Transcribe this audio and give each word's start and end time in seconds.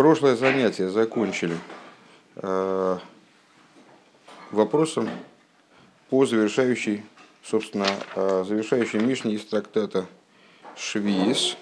прошлое 0.00 0.34
занятие 0.34 0.88
закончили. 0.88 1.58
Э, 2.36 2.96
вопросом 4.50 5.10
по 6.08 6.24
завершающей, 6.24 7.04
собственно, 7.44 7.84
э, 8.16 8.44
завершающей 8.48 8.98
Мишне 8.98 9.34
из 9.34 9.44
трактата 9.44 10.06
Швиис, 10.74 11.54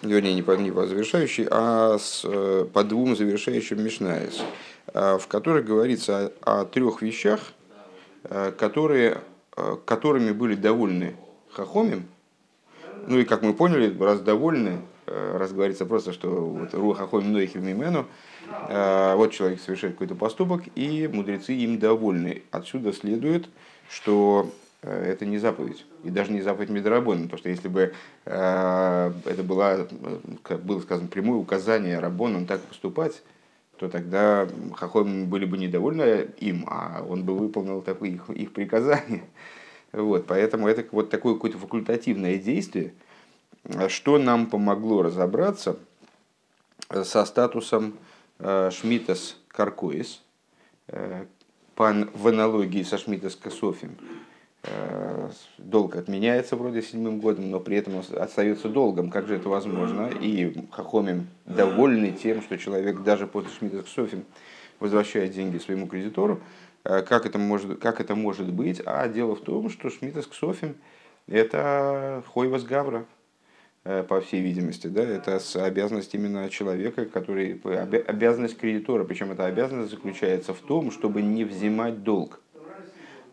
вернее, 0.00 0.34
не 0.34 0.42
по, 0.42 0.52
не 0.52 0.70
по 0.70 0.86
завершающей, 0.86 1.48
а 1.50 1.98
с, 1.98 2.22
э, 2.24 2.68
по 2.72 2.84
двум 2.84 3.16
завершающим 3.16 3.82
Мишнаис, 3.82 4.42
в 4.94 5.24
которых 5.26 5.64
говорится 5.66 6.32
о, 6.42 6.60
о 6.60 6.64
трех 6.66 7.02
вещах, 7.02 7.40
которые, 8.22 9.22
которыми 9.84 10.30
были 10.30 10.54
довольны 10.54 11.16
Хахомим, 11.50 12.06
ну 13.08 13.18
и 13.18 13.24
как 13.24 13.42
мы 13.42 13.54
поняли, 13.54 13.92
раз 14.00 14.20
довольны, 14.20 14.82
раз 15.06 15.52
говорится 15.52 15.86
просто, 15.86 16.12
что 16.12 16.28
вот, 16.28 16.74
руха 16.74 17.06
хойм 17.06 17.32
нойхи 17.32 17.58
мимену, 17.58 18.06
э, 18.68 19.14
вот 19.16 19.32
человек 19.32 19.60
совершает 19.60 19.94
какой-то 19.94 20.14
поступок, 20.14 20.62
и 20.74 21.08
мудрецы 21.12 21.54
им 21.54 21.78
довольны. 21.78 22.42
Отсюда 22.50 22.92
следует, 22.92 23.48
что 23.88 24.50
э, 24.82 25.12
это 25.12 25.24
не 25.24 25.38
заповедь, 25.38 25.84
и 26.02 26.10
даже 26.10 26.32
не 26.32 26.42
заповедь 26.42 26.70
Медорабона, 26.70 27.22
потому 27.22 27.38
что 27.38 27.48
если 27.48 27.68
бы 27.68 27.94
это 28.24 29.42
было, 29.44 29.88
было 30.64 30.80
сказано, 30.80 31.08
прямое 31.08 31.38
указание 31.38 32.00
Рабоном 32.00 32.46
так 32.46 32.60
поступать, 32.60 33.22
то 33.78 33.88
тогда 33.88 34.48
Хахом 34.74 35.26
были 35.26 35.44
бы 35.44 35.58
недовольны 35.58 36.28
им, 36.38 36.64
а 36.66 37.04
он 37.08 37.24
бы 37.24 37.36
выполнил 37.36 37.82
такое 37.82 38.10
их, 38.10 38.30
их 38.30 38.52
приказание. 38.52 39.22
Вот, 39.92 40.26
поэтому 40.26 40.66
это 40.68 40.84
вот 40.90 41.10
такое 41.10 41.34
какое-то 41.34 41.58
факультативное 41.58 42.38
действие– 42.38 42.92
что 43.88 44.18
нам 44.18 44.46
помогло 44.46 45.02
разобраться 45.02 45.76
со 46.90 47.24
статусом 47.24 47.94
э, 48.38 48.70
Шмитас 48.72 49.36
Каркоис, 49.48 50.22
э, 50.88 51.24
в 51.76 52.28
аналогии 52.28 52.82
со 52.82 52.96
Шмитас 52.96 53.36
Кософим. 53.36 53.96
Э, 54.62 55.28
долг 55.58 55.96
отменяется 55.96 56.56
вроде 56.56 56.80
седьмым 56.80 57.20
годом, 57.20 57.50
но 57.50 57.60
при 57.60 57.76
этом 57.76 58.02
остается 58.16 58.68
долгом. 58.68 59.10
Как 59.10 59.26
же 59.26 59.36
это 59.36 59.48
возможно? 59.48 60.10
И 60.20 60.66
Хахомим 60.70 61.26
довольны 61.44 62.12
тем, 62.12 62.42
что 62.42 62.56
человек 62.56 63.02
даже 63.02 63.26
после 63.26 63.50
Шмитас 63.50 63.82
Кософим 63.82 64.24
возвращает 64.80 65.32
деньги 65.32 65.58
своему 65.58 65.86
кредитору. 65.86 66.40
Как 66.82 67.26
это 67.26 67.36
может, 67.36 67.80
как 67.80 68.00
это 68.00 68.14
может 68.14 68.52
быть? 68.52 68.80
А 68.86 69.08
дело 69.08 69.34
в 69.34 69.40
том, 69.40 69.70
что 69.70 69.90
Шмитас 69.90 70.26
Кософим– 70.26 70.76
это 71.26 72.22
Хойвас 72.32 72.62
Гавра, 72.62 73.06
Э, 73.06 73.15
по 74.08 74.20
всей 74.20 74.40
видимости, 74.40 74.88
да, 74.88 75.02
это 75.02 75.40
обязанность 75.54 76.12
именно 76.14 76.48
человека, 76.48 77.04
который, 77.06 77.60
обязанность 78.06 78.58
кредитора, 78.58 79.04
причем 79.04 79.30
эта 79.30 79.46
обязанность 79.46 79.90
заключается 79.90 80.54
в 80.54 80.58
том, 80.58 80.90
чтобы 80.90 81.22
не 81.22 81.44
взимать 81.44 82.02
долг. 82.02 82.40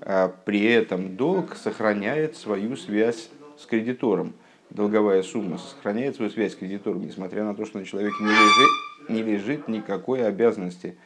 А 0.01 0.33
при 0.45 0.65
этом 0.65 1.15
долг 1.15 1.55
сохраняет 1.55 2.35
свою 2.35 2.75
связь 2.75 3.29
с 3.57 3.65
кредитором. 3.65 4.33
Долговая 4.69 5.23
сумма 5.23 5.57
сохраняет 5.57 6.17
свою 6.17 6.29
связь 6.29 6.53
с 6.53 6.55
кредитором, 6.55 7.01
несмотря 7.01 7.43
на 7.43 7.55
то, 7.55 7.65
что 7.65 7.79
на 7.79 7.85
человеке 7.85 8.17
не 8.21 8.29
лежит, 8.29 8.69
не 9.09 9.21
лежит 9.23 9.67
никакой 9.67 10.25
обязанности 10.25 10.97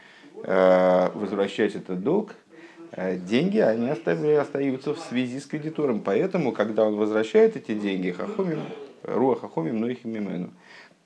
э, 0.43 1.09
возвращать 1.13 1.75
этот 1.75 2.01
долг, 2.01 2.35
э, 2.91 3.17
деньги, 3.17 3.59
они 3.59 3.89
остаются 3.89 4.93
в 4.93 4.99
связи 4.99 5.39
с 5.39 5.45
кредитором. 5.45 6.01
Поэтому, 6.01 6.51
когда 6.51 6.85
он 6.85 6.95
возвращает 6.95 7.55
эти 7.55 7.73
деньги, 7.73 8.11
Хахомим 8.11 8.61
Руаха 9.03 9.47
хомим 9.47 9.79
ноих 9.79 10.05
мимену. 10.05 10.51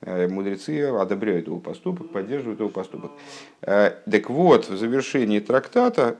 Э, 0.04 0.26
мудрецы 0.26 0.80
одобряют 0.82 1.46
его 1.46 1.58
поступок, 1.58 2.10
поддерживают 2.10 2.58
его 2.58 2.68
поступок. 2.68 3.12
Э, 3.60 3.90
так 4.10 4.30
вот, 4.30 4.68
в 4.68 4.76
завершении 4.76 5.38
трактата 5.38 6.18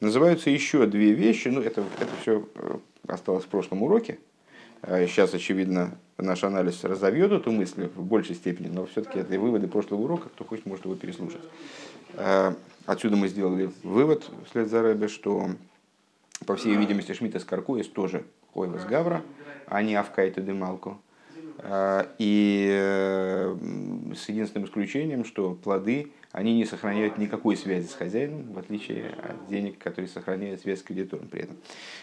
называются 0.00 0.50
еще 0.50 0.86
две 0.86 1.12
вещи. 1.12 1.48
Ну, 1.48 1.60
это, 1.60 1.84
это 2.00 2.10
все 2.20 2.48
э, 2.56 2.78
осталось 3.06 3.44
в 3.44 3.48
прошлом 3.48 3.82
уроке. 3.82 4.18
Сейчас, 4.82 5.34
очевидно, 5.34 5.98
наш 6.18 6.44
анализ 6.44 6.84
разовьет 6.84 7.32
эту 7.32 7.50
мысль 7.50 7.88
в 7.96 8.04
большей 8.04 8.36
степени, 8.36 8.68
но 8.68 8.86
все-таки 8.86 9.18
это 9.18 9.36
выводы 9.40 9.66
прошлого 9.66 10.02
урока, 10.02 10.28
кто 10.28 10.44
хочет, 10.44 10.66
может 10.66 10.84
его 10.84 10.94
переслушать. 10.94 11.40
Отсюда 12.84 13.16
мы 13.16 13.26
сделали 13.26 13.70
вывод 13.82 14.30
вслед 14.48 14.68
за 14.68 14.82
Рэбе, 14.82 15.08
что, 15.08 15.48
по 16.44 16.54
всей 16.54 16.76
видимости, 16.76 17.14
Шмидта 17.14 17.40
Скаркуис 17.40 17.88
тоже 17.88 18.24
Хойвас 18.52 18.84
Гавра, 18.84 19.22
а 19.66 19.82
не 19.82 19.94
Авкайта 19.94 20.40
Демалку. 20.40 21.00
А, 21.58 22.06
и 22.18 22.68
э, 22.70 23.56
с 24.14 24.28
единственным 24.28 24.66
исключением, 24.66 25.24
что 25.24 25.54
плоды, 25.54 26.12
они 26.32 26.54
не 26.54 26.66
сохраняют 26.66 27.18
никакой 27.18 27.56
связи 27.56 27.86
с 27.86 27.94
хозяином, 27.94 28.52
в 28.52 28.58
отличие 28.58 29.06
от 29.10 29.48
денег, 29.48 29.78
которые 29.78 30.08
сохраняют 30.08 30.60
связь 30.60 30.80
с 30.80 30.82
кредитором 30.82 31.28
при 31.28 31.42
этом. 31.42 31.56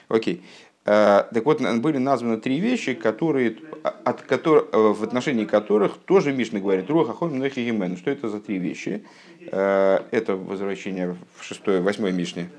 Окей. 0.07 0.43
А, 0.85 1.29
так 1.33 1.45
вот, 1.45 1.61
были 1.79 1.97
названы 1.97 2.37
три 2.37 2.59
вещи, 2.59 2.93
которые, 2.93 3.57
от 3.83 4.21
которых, 4.23 4.69
э, 4.73 4.77
в 4.77 5.03
отношении 5.03 5.45
которых 5.45 5.97
тоже 5.97 6.33
Мишна 6.33 6.59
говорит, 6.59 6.89
Руха 6.89 7.13
Хом 7.13 7.37
Нохи 7.37 7.95
Что 7.95 8.11
это 8.11 8.27
за 8.27 8.39
три 8.39 8.57
вещи? 8.57 9.05
А, 9.51 10.05
это 10.11 10.35
возвращение 10.35 11.15
в 11.37 11.43
шестой, 11.43 11.81
восьмой 11.81 12.11
Мишне 12.11 12.49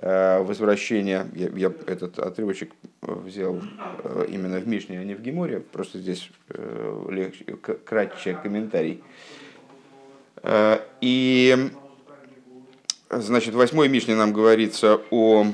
возвращение, 0.00 1.26
я, 1.34 1.48
я 1.48 1.72
этот 1.86 2.18
отрывочек 2.18 2.72
взял 3.00 3.60
э, 4.02 4.26
именно 4.28 4.58
в 4.58 4.66
Мишне, 4.66 4.98
а 4.98 5.04
не 5.04 5.14
в 5.14 5.22
Геморе, 5.22 5.60
просто 5.60 5.98
здесь 5.98 6.30
э, 6.48 7.06
легче, 7.10 7.44
кратче 7.84 8.34
комментарий. 8.42 9.02
И, 11.00 11.70
значит, 13.08 13.54
восьмой 13.54 13.88
Мишне 13.88 14.14
нам 14.14 14.32
говорится 14.34 15.00
о 15.10 15.46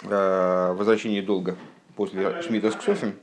возвращении 0.00 1.20
долга 1.20 1.56
после 1.96 2.40
Шмидта 2.40 2.70
с 2.70 2.76
Ксофем, 2.76 3.14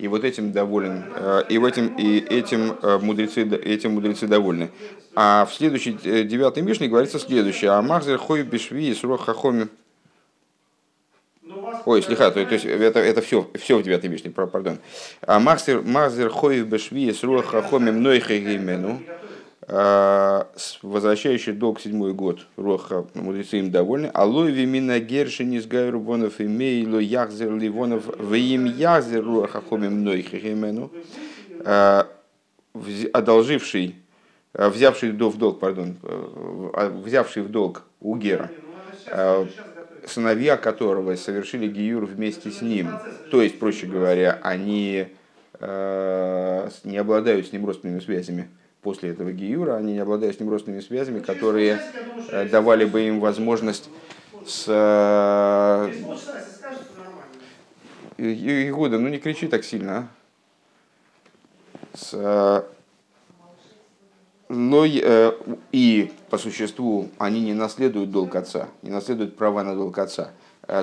и 0.00 0.08
вот 0.08 0.24
этим 0.24 0.50
доволен, 0.50 1.04
э, 1.14 1.42
и, 1.50 1.58
этим, 1.58 1.94
и 1.96 2.18
этим, 2.18 2.78
э, 2.82 2.98
мудрецы, 3.02 3.42
этим 3.42 3.92
мудрецы 3.92 4.26
довольны. 4.26 4.70
А 5.14 5.44
в 5.44 5.52
следующей, 5.52 5.98
э, 6.04 6.22
девятой 6.24 6.62
Мишне 6.62 6.88
говорится 6.88 7.18
следующее. 7.18 7.72
А 7.72 7.82
Махзер 7.82 8.16
хой 8.16 8.42
бешви 8.42 8.94
с 8.94 9.00
хахоми. 9.18 9.68
Ой, 11.84 12.02
слегка, 12.02 12.30
то, 12.30 12.44
то 12.44 12.54
есть 12.54 12.64
это, 12.64 13.00
это 13.00 13.20
все, 13.20 13.50
все 13.54 13.76
в 13.76 13.82
девятой 13.82 14.08
Мишне, 14.08 14.30
пардон. 14.30 14.78
А 15.20 15.38
Махзер, 15.38 15.82
махзер 15.82 16.30
хой 16.30 16.62
бешви 16.62 17.12
с 17.12 17.20
хахоми 17.20 17.90
мной 17.90 18.20
хегимену. 18.20 19.02
А, 19.72 20.48
возвращающий 20.82 21.52
долг 21.52 21.80
седьмой 21.80 22.12
год, 22.12 22.44
Роха, 22.56 23.06
мудрецы 23.14 23.60
им 23.60 23.70
довольны. 23.70 24.10
Алой 24.12 24.50
вимина 24.50 24.98
гершин 24.98 25.52
из 25.52 25.66
гайрубонов 25.66 26.40
и 26.40 26.48
мейло 26.48 26.98
яхзер 26.98 27.54
ливонов 27.54 28.06
в 28.18 28.34
им 28.34 28.64
яхзер 28.64 29.24
Роха 29.24 29.60
хомим 29.60 30.00
мной 30.00 30.22
хихимену. 30.22 30.90
А, 31.64 32.08
одолживший, 33.12 33.94
а, 34.54 34.70
взявший 34.70 35.12
в 35.12 35.16
долг, 35.16 35.60
пардон, 35.60 35.98
взявший 37.04 37.44
в 37.44 37.48
долг 37.48 37.84
у 38.00 38.16
Гера, 38.16 38.50
сыновья 40.04 40.56
которого 40.56 41.14
совершили 41.14 41.68
Гиюр 41.68 42.06
вместе 42.06 42.50
с 42.50 42.60
ним. 42.60 42.88
То 43.30 43.40
есть, 43.40 43.60
проще 43.60 43.86
говоря, 43.86 44.36
они 44.42 45.06
не 45.60 46.96
обладают 46.96 47.46
с 47.46 47.52
ним 47.52 47.66
родственными 47.66 48.00
связями 48.00 48.48
после 48.82 49.10
этого 49.10 49.32
Гиюра, 49.32 49.76
они 49.76 49.94
не 49.94 49.98
обладают 49.98 50.36
с 50.36 50.40
ним 50.40 50.50
родственными 50.50 50.80
связями, 50.80 51.20
которые 51.20 51.80
э, 52.28 52.48
давали 52.48 52.84
бы 52.84 53.02
им 53.02 53.20
возможность 53.20 53.88
с... 54.46 54.64
Э, 54.68 55.92
Игуда, 58.18 58.98
ну 58.98 59.08
не 59.08 59.18
кричи 59.18 59.48
так 59.48 59.64
сильно, 59.64 59.96
а. 59.96 60.08
С... 61.96 62.10
Э, 62.12 62.62
но 64.48 64.84
и 64.84 66.12
по 66.28 66.36
существу 66.36 67.08
они 67.18 67.40
не 67.40 67.54
наследуют 67.54 68.10
долг 68.10 68.34
отца, 68.34 68.68
не 68.82 68.90
наследуют 68.90 69.36
права 69.36 69.62
на 69.62 69.76
долг 69.76 69.96
отца. 69.98 70.32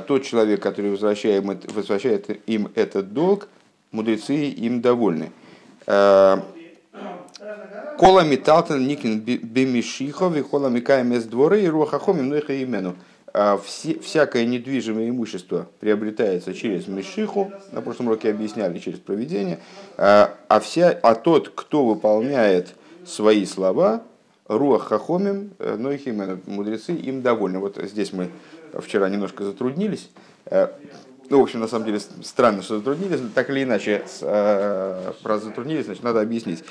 Тот 0.07 0.23
человек, 0.23 0.61
который 0.61 0.91
возвращает, 0.91 1.43
возвращает 1.73 2.47
им 2.49 2.71
этот 2.75 3.11
долг, 3.11 3.49
мудрецы 3.91 4.35
им 4.35 4.79
довольны. 4.79 5.33
Кола 7.97 8.23
металтен 8.23 8.85
никин 8.85 9.19
бемишихов 9.19 10.35
и 10.35 10.41
кола 10.41 10.69
микаем 10.69 11.19
дворы 11.23 11.63
и 11.63 11.67
руахахом 11.67 12.19
и 12.33 12.63
имену. 12.63 12.95
А 13.33 13.59
всякое 14.01 14.45
недвижимое 14.45 15.09
имущество 15.09 15.67
приобретается 15.79 16.53
через 16.53 16.87
мишиху, 16.87 17.51
на 17.71 17.81
прошлом 17.81 18.07
уроке 18.07 18.31
объясняли, 18.31 18.79
через 18.79 18.99
проведение, 18.99 19.59
а, 19.97 20.33
а, 20.47 20.59
вся, 20.59 20.97
а 21.03 21.13
тот, 21.13 21.49
кто 21.49 21.85
выполняет 21.85 22.73
свои 23.05 23.45
слова, 23.45 24.01
руах 24.47 24.87
хахомим, 24.87 25.51
э, 25.59 25.75
нойхимену, 25.75 26.39
мудрецы 26.47 26.93
им 26.93 27.21
довольны. 27.21 27.59
Вот 27.59 27.77
здесь 27.83 28.13
мы 28.13 28.29
вчера 28.73 29.09
немножко 29.09 29.43
затруднились. 29.43 30.09
Э, 30.45 30.69
ну, 31.29 31.39
в 31.39 31.43
общем, 31.43 31.59
на 31.59 31.67
самом 31.67 31.85
деле 31.85 31.99
странно, 32.23 32.61
что 32.61 32.77
затруднились, 32.77 33.19
но 33.19 33.29
так 33.35 33.49
или 33.49 33.63
иначе, 33.63 34.03
э, 34.21 35.11
про 35.21 35.37
затруднились, 35.37 35.85
значит, 35.85 36.03
надо 36.03 36.21
объяснить. 36.21 36.63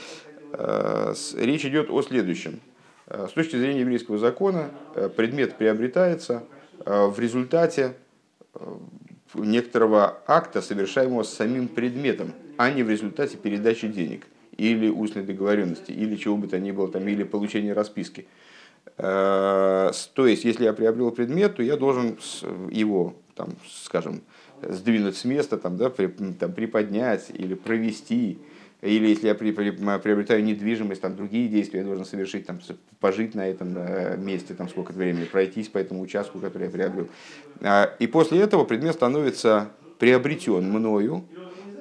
Речь 0.58 1.64
идет 1.64 1.90
о 1.90 2.02
следующем. 2.02 2.60
С 3.08 3.32
точки 3.32 3.56
зрения 3.56 3.80
еврейского 3.80 4.18
закона 4.18 4.70
предмет 5.16 5.56
приобретается 5.56 6.44
в 6.84 7.18
результате 7.18 7.94
некоторого 9.34 10.18
акта, 10.26 10.62
совершаемого 10.62 11.22
самим 11.22 11.68
предметом, 11.68 12.32
а 12.56 12.70
не 12.70 12.82
в 12.82 12.90
результате 12.90 13.36
передачи 13.36 13.86
денег 13.86 14.26
или 14.56 14.88
устной 14.88 15.22
договоренности, 15.22 15.92
или 15.92 16.16
чего 16.16 16.36
бы 16.36 16.48
то 16.48 16.58
ни 16.58 16.70
было, 16.70 16.88
там, 16.88 17.06
или 17.06 17.22
получения 17.24 17.74
расписки. 17.74 18.26
То 18.96 19.92
есть, 20.16 20.44
если 20.44 20.64
я 20.64 20.72
приобрел 20.72 21.10
предмет, 21.10 21.56
то 21.56 21.62
я 21.62 21.76
должен 21.76 22.18
его, 22.70 23.14
там, 23.34 23.50
скажем, 23.68 24.22
сдвинуть 24.62 25.16
с 25.18 25.24
места, 25.26 25.58
там, 25.58 25.76
да, 25.76 25.90
при, 25.90 26.06
там, 26.06 26.52
приподнять 26.52 27.26
или 27.34 27.54
провести, 27.54 28.38
или 28.82 29.08
если 29.08 29.28
я 29.28 29.34
при, 29.34 29.52
при, 29.52 29.70
приобретаю 29.70 30.44
недвижимость, 30.44 31.00
там 31.00 31.16
другие 31.16 31.48
действия 31.48 31.80
я 31.80 31.86
должен 31.86 32.04
совершить, 32.04 32.46
там, 32.46 32.60
пожить 33.00 33.34
на 33.34 33.48
этом 33.48 33.74
э, 33.76 34.16
месте, 34.18 34.54
там, 34.54 34.68
сколько-то 34.68 34.98
времени, 34.98 35.24
пройтись 35.24 35.68
по 35.68 35.78
этому 35.78 36.02
участку, 36.02 36.38
который 36.38 36.64
я 36.64 36.70
приобрел. 36.70 37.08
А, 37.62 37.90
и 37.98 38.06
после 38.06 38.40
этого 38.40 38.64
предмет 38.64 38.94
становится 38.94 39.70
приобретен 39.98 40.70
мною, 40.70 41.24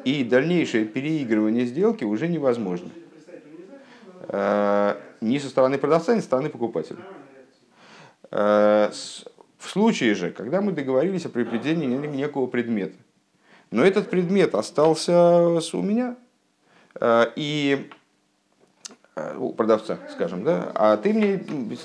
и 0.06 0.24
дальнейшее 0.24 0.86
переигрывание 0.86 1.65
сделки 1.65 2.06
уже 2.06 2.30
невозможно. 2.30 2.89
А, 4.30 4.97
ни 5.19 5.38
со 5.38 5.50
стороны 5.50 5.77
продавца, 5.77 6.15
ни 6.15 6.19
со 6.19 6.25
стороны 6.25 6.50
покупателя. 6.50 7.00
А, 8.31 8.89
в 9.57 9.69
случае 9.69 10.15
же, 10.15 10.31
когда 10.31 10.62
мы 10.62 10.71
договорились 10.71 11.25
о 11.25 11.30
приобретении 11.30 11.88
некого 11.88 12.47
предмета, 12.47 12.95
но 13.71 13.83
этот 13.83 14.09
предмет 14.09 14.56
остался 14.56 15.59
у 15.74 15.81
меня, 15.81 16.15
и 17.36 17.89
э, 19.15 19.38
у 19.38 19.53
продавца, 19.53 20.00
скажем, 20.12 20.44
да, 20.44 20.71
а 20.75 20.97
ты 20.97 21.13
мне, 21.13 21.38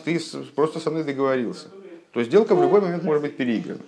ты 0.05 0.21
просто 0.55 0.81
со 0.81 0.91
мной 0.91 1.05
договорился, 1.05 1.69
то 2.13 2.23
сделка 2.23 2.55
в 2.55 2.63
любой 2.63 2.81
момент 2.81 3.03
может 3.03 3.23
быть 3.23 3.37
переиграна. 3.37 3.81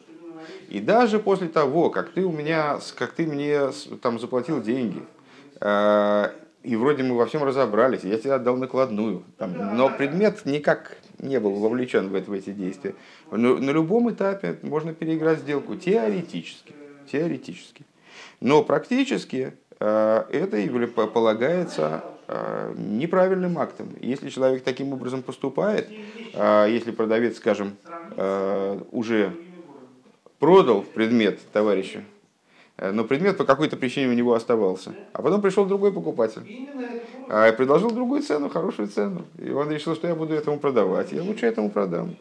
И 0.68 0.80
даже 0.80 1.18
после 1.18 1.48
того, 1.48 1.90
как 1.90 2.12
ты 2.12 2.24
у 2.24 2.32
меня, 2.32 2.78
как 2.96 3.12
ты 3.12 3.26
мне 3.26 3.70
там 4.00 4.18
заплатил 4.18 4.62
деньги, 4.62 5.02
э, 5.60 6.30
и 6.62 6.76
вроде 6.76 7.02
мы 7.02 7.16
во 7.16 7.26
всем 7.26 7.42
разобрались, 7.42 8.04
я 8.04 8.18
тебе 8.18 8.34
отдал 8.34 8.56
накладную, 8.56 9.24
там, 9.36 9.76
но 9.76 9.90
предмет 9.90 10.44
никак 10.44 10.96
не 11.18 11.40
был 11.40 11.54
вовлечен 11.54 12.08
в, 12.08 12.14
это, 12.14 12.30
в 12.30 12.34
эти 12.34 12.50
действия. 12.50 12.94
Но 13.30 13.56
на 13.56 13.70
любом 13.70 14.10
этапе 14.10 14.58
можно 14.62 14.94
переиграть 14.94 15.40
сделку 15.40 15.76
теоретически. 15.76 16.74
теоретически. 17.10 17.84
Но 18.40 18.62
практически 18.62 19.36
э, 19.46 19.52
это 19.84 21.06
полагается 21.06 22.04
э, 22.28 22.74
неправильным 22.76 23.58
актом. 23.58 23.88
Если 24.00 24.28
человек 24.28 24.62
таким 24.62 24.92
образом 24.92 25.22
поступает, 25.22 25.90
э, 26.34 26.66
если 26.70 26.90
продавец, 26.90 27.36
скажем, 27.36 27.76
уже 28.90 29.32
продал 30.38 30.82
предмет 30.82 31.40
товарищу, 31.52 32.02
но 32.76 33.04
предмет 33.04 33.38
по 33.38 33.44
какой-то 33.44 33.76
причине 33.76 34.08
у 34.08 34.12
него 34.12 34.34
оставался. 34.34 34.92
А 35.12 35.22
потом 35.22 35.40
пришел 35.40 35.64
другой 35.64 35.92
покупатель. 35.92 36.68
Предложил 37.56 37.90
другую 37.90 38.22
цену, 38.22 38.50
хорошую 38.50 38.88
цену. 38.88 39.22
И 39.38 39.50
он 39.50 39.70
решил, 39.70 39.94
что 39.94 40.08
я 40.08 40.14
буду 40.14 40.34
этому 40.34 40.58
продавать. 40.58 41.12
Я 41.12 41.22
лучше 41.22 41.46
этому 41.46 41.70
продам. 41.70 42.16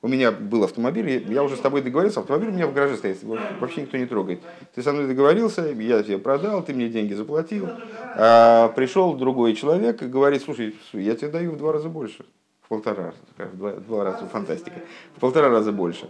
У 0.00 0.06
меня 0.06 0.30
был 0.30 0.62
автомобиль, 0.62 1.26
я 1.28 1.42
уже 1.42 1.56
с 1.56 1.60
тобой 1.60 1.82
договорился, 1.82 2.20
автомобиль 2.20 2.50
у 2.50 2.52
меня 2.52 2.68
в 2.68 2.72
гараже 2.72 2.96
стоит, 2.96 3.18
вообще 3.24 3.82
никто 3.82 3.96
не 3.96 4.06
трогает. 4.06 4.40
Ты 4.72 4.80
со 4.80 4.92
мной 4.92 5.08
договорился, 5.08 5.66
я 5.66 6.04
тебе 6.04 6.18
продал, 6.18 6.62
ты 6.62 6.72
мне 6.72 6.88
деньги 6.88 7.14
заплатил. 7.14 7.68
А 8.14 8.68
пришел 8.68 9.14
другой 9.14 9.54
человек 9.54 10.00
и 10.02 10.06
говорит, 10.06 10.42
слушай, 10.42 10.76
я 10.92 11.16
тебе 11.16 11.30
даю 11.30 11.52
в 11.52 11.56
два 11.56 11.72
раза 11.72 11.88
больше. 11.88 12.24
В 12.62 12.68
полтора 12.68 13.12
раза, 13.38 13.50
в 13.50 13.56
два, 13.56 13.72
два 13.72 14.04
раза, 14.04 14.26
фантастика. 14.26 14.80
В 15.16 15.20
полтора 15.20 15.48
раза 15.48 15.72
больше. 15.72 16.08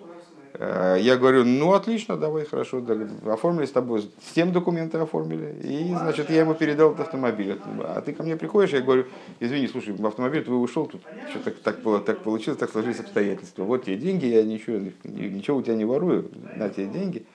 Э, 0.55 0.97
я 1.01 1.17
говорю, 1.17 1.45
ну 1.45 1.73
отлично, 1.73 2.17
давай, 2.17 2.45
хорошо, 2.45 2.83
оформили 3.27 3.67
с 3.67 3.71
тобой, 3.71 4.11
всем 4.21 4.53
документы 4.53 4.99
оформили, 4.99 5.55
и, 5.63 5.95
значит, 5.95 6.31
я 6.31 6.41
ему 6.41 6.55
передал 6.55 6.93
этот 6.93 7.07
автомобиль. 7.07 7.59
А 7.85 8.01
ты 8.01 8.13
ко 8.13 8.23
мне 8.23 8.37
приходишь, 8.37 8.71
я 8.71 8.81
говорю, 8.81 9.05
извини, 9.41 9.69
слушай, 9.69 9.95
автомобиль 10.03 10.45
твой 10.45 10.63
ушел, 10.63 10.87
тут 10.87 11.03
что 11.31 11.41
так, 11.41 11.55
так, 11.59 12.05
так 12.05 12.19
получилось, 12.21 12.59
так 12.59 12.71
сложились 12.71 13.01
обстоятельства. 13.01 13.65
Вот 13.65 13.85
тебе 13.85 13.97
деньги, 13.97 14.27
я 14.27 14.43
ничего, 14.43 14.79
ничего 15.05 15.59
у 15.59 15.63
тебя 15.63 15.75
не 15.75 15.85
ворую, 15.85 16.31
на 16.57 16.69
тебе 16.69 16.87
деньги. 16.87 17.27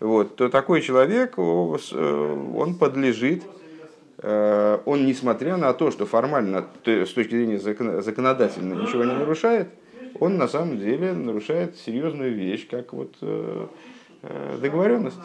Вот, 0.00 0.36
то 0.36 0.48
такой 0.48 0.80
человек, 0.80 1.34
э, 1.36 1.40
он 1.40 2.74
подлежит, 2.74 3.42
э, 4.18 4.78
он, 4.84 5.06
несмотря 5.06 5.56
на 5.56 5.72
то, 5.72 5.90
что 5.90 6.06
формально, 6.06 6.66
с 6.84 7.10
точки 7.12 7.30
зрения 7.30 7.58
законодательно 7.58 8.74
ничего 8.74 9.04
не 9.04 9.14
нарушает, 9.14 9.68
он 10.20 10.36
на 10.36 10.48
самом 10.48 10.78
деле 10.78 11.12
нарушает 11.12 11.76
серьезную 11.76 12.34
вещь, 12.34 12.68
как 12.68 12.92
вот 12.92 13.14
э, 13.20 13.66
э, 14.22 14.58
договоренность. 14.60 15.20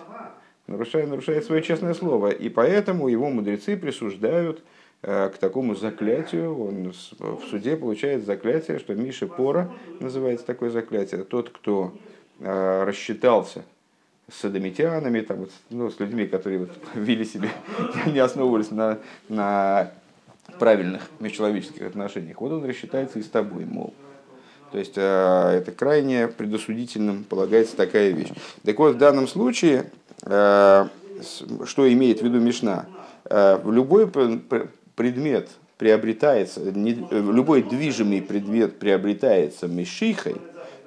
Нарушает, 0.67 1.09
нарушает 1.09 1.43
свое 1.43 1.61
честное 1.61 1.93
слово. 1.93 2.29
И 2.29 2.47
поэтому 2.47 3.09
его 3.09 3.29
мудрецы 3.29 3.75
присуждают 3.75 4.63
э, 5.01 5.29
к 5.29 5.37
такому 5.37 5.75
заклятию. 5.75 6.57
Он 6.57 6.93
в 7.19 7.43
суде 7.49 7.75
получает 7.75 8.25
заклятие, 8.25 8.79
что 8.79 8.95
Миша 8.95 9.27
Пора 9.27 9.71
называется 9.99 10.45
такое 10.45 10.69
заклятие. 10.69 11.23
Тот, 11.23 11.49
кто 11.49 11.93
рассчитался 12.39 13.63
с 14.29 14.39
садомитянами, 14.39 15.21
там, 15.21 15.37
вот, 15.39 15.51
ну, 15.69 15.89
с 15.89 15.99
людьми, 15.99 16.25
которые 16.25 16.59
вот, 16.59 16.71
вели 16.95 17.25
себя, 17.25 17.49
не 18.05 18.19
основывались 18.19 18.71
на, 18.71 18.99
на 19.29 19.91
правильных 20.59 21.09
межчеловеческих 21.19 21.83
отношениях. 21.83 22.39
Вот 22.41 22.51
он 22.51 22.65
рассчитается 22.65 23.19
и 23.19 23.23
с 23.23 23.29
тобой, 23.29 23.65
мол. 23.65 23.93
То 24.73 24.79
есть 24.79 24.93
э, 24.95 25.57
это 25.57 25.71
крайне 25.71 26.27
предосудительным 26.27 27.25
полагается 27.25 27.77
такая 27.77 28.09
вещь. 28.09 28.29
Так 28.65 28.79
вот, 28.79 28.95
в 28.95 28.97
данном 28.97 29.27
случае, 29.27 29.91
э, 30.23 30.87
что 31.65 31.93
имеет 31.93 32.21
в 32.21 32.25
виду 32.25 32.39
Мишна? 32.39 32.87
Э, 33.25 33.59
любой 33.63 34.09
предмет 34.95 35.49
приобретается, 35.77 36.59
любой 36.63 37.61
движимый 37.61 38.23
предмет 38.23 38.79
приобретается 38.79 39.67
мишихой, 39.67 40.37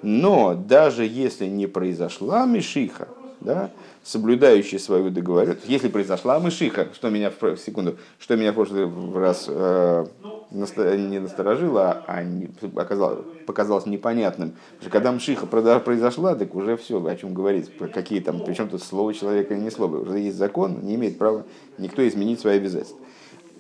но 0.03 0.55
даже 0.57 1.07
если 1.07 1.47
не 1.47 1.69
произошла 1.69 2.45
мишиха, 2.45 3.07
да, 3.47 3.71
соблюдающий 4.03 4.79
свою 4.79 5.11
договоренность, 5.11 5.67
если 5.67 5.89
произошла 5.89 6.39
мышиха, 6.39 6.89
что 6.93 7.09
меня 7.09 7.31
в 7.31 7.57
секунду, 7.57 7.97
что 8.19 8.37
меня 8.37 8.53
в 8.53 8.57
прошлый 8.57 8.91
раз 9.15 9.47
э, 9.49 10.07
не 10.51 11.19
насторожило, 11.21 12.03
а 12.07 12.23
не, 12.23 12.51
оказалось, 12.75 13.25
показалось 13.47 13.87
непонятным. 13.87 14.51
Потому 14.51 14.83
что 14.83 14.91
когда 14.91 15.13
мшиха 15.13 15.47
произошла, 15.47 16.35
так 16.35 16.55
уже 16.55 16.77
все, 16.77 17.05
о 17.05 17.17
чем 17.17 17.33
говорить, 17.33 17.71
какие 17.95 18.21
там, 18.21 18.41
причем 18.41 18.69
тут 18.69 18.83
слово 18.83 19.15
человека 19.15 19.55
или 19.55 19.61
не 19.61 19.71
слово, 19.71 19.99
уже 19.99 20.19
есть 20.19 20.37
закон, 20.37 20.81
не 20.83 20.97
имеет 20.97 21.17
права 21.17 21.45
никто 21.79 22.07
изменить 22.07 22.41
свои 22.41 22.57
обязательства. 22.57 22.99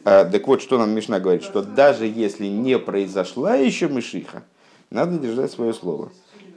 А, 0.04 0.24
так 0.24 0.46
вот, 0.46 0.60
что 0.60 0.78
нам 0.78 0.90
Мишна 0.90 1.20
говорит, 1.20 1.44
что 1.44 1.62
даже 1.62 2.06
если 2.06 2.46
не 2.46 2.78
произошла 2.78 3.54
еще 3.54 3.88
мышиха, 3.88 4.42
надо 4.90 5.18
держать 5.18 5.50
свое 5.50 5.72
слово. 5.72 6.10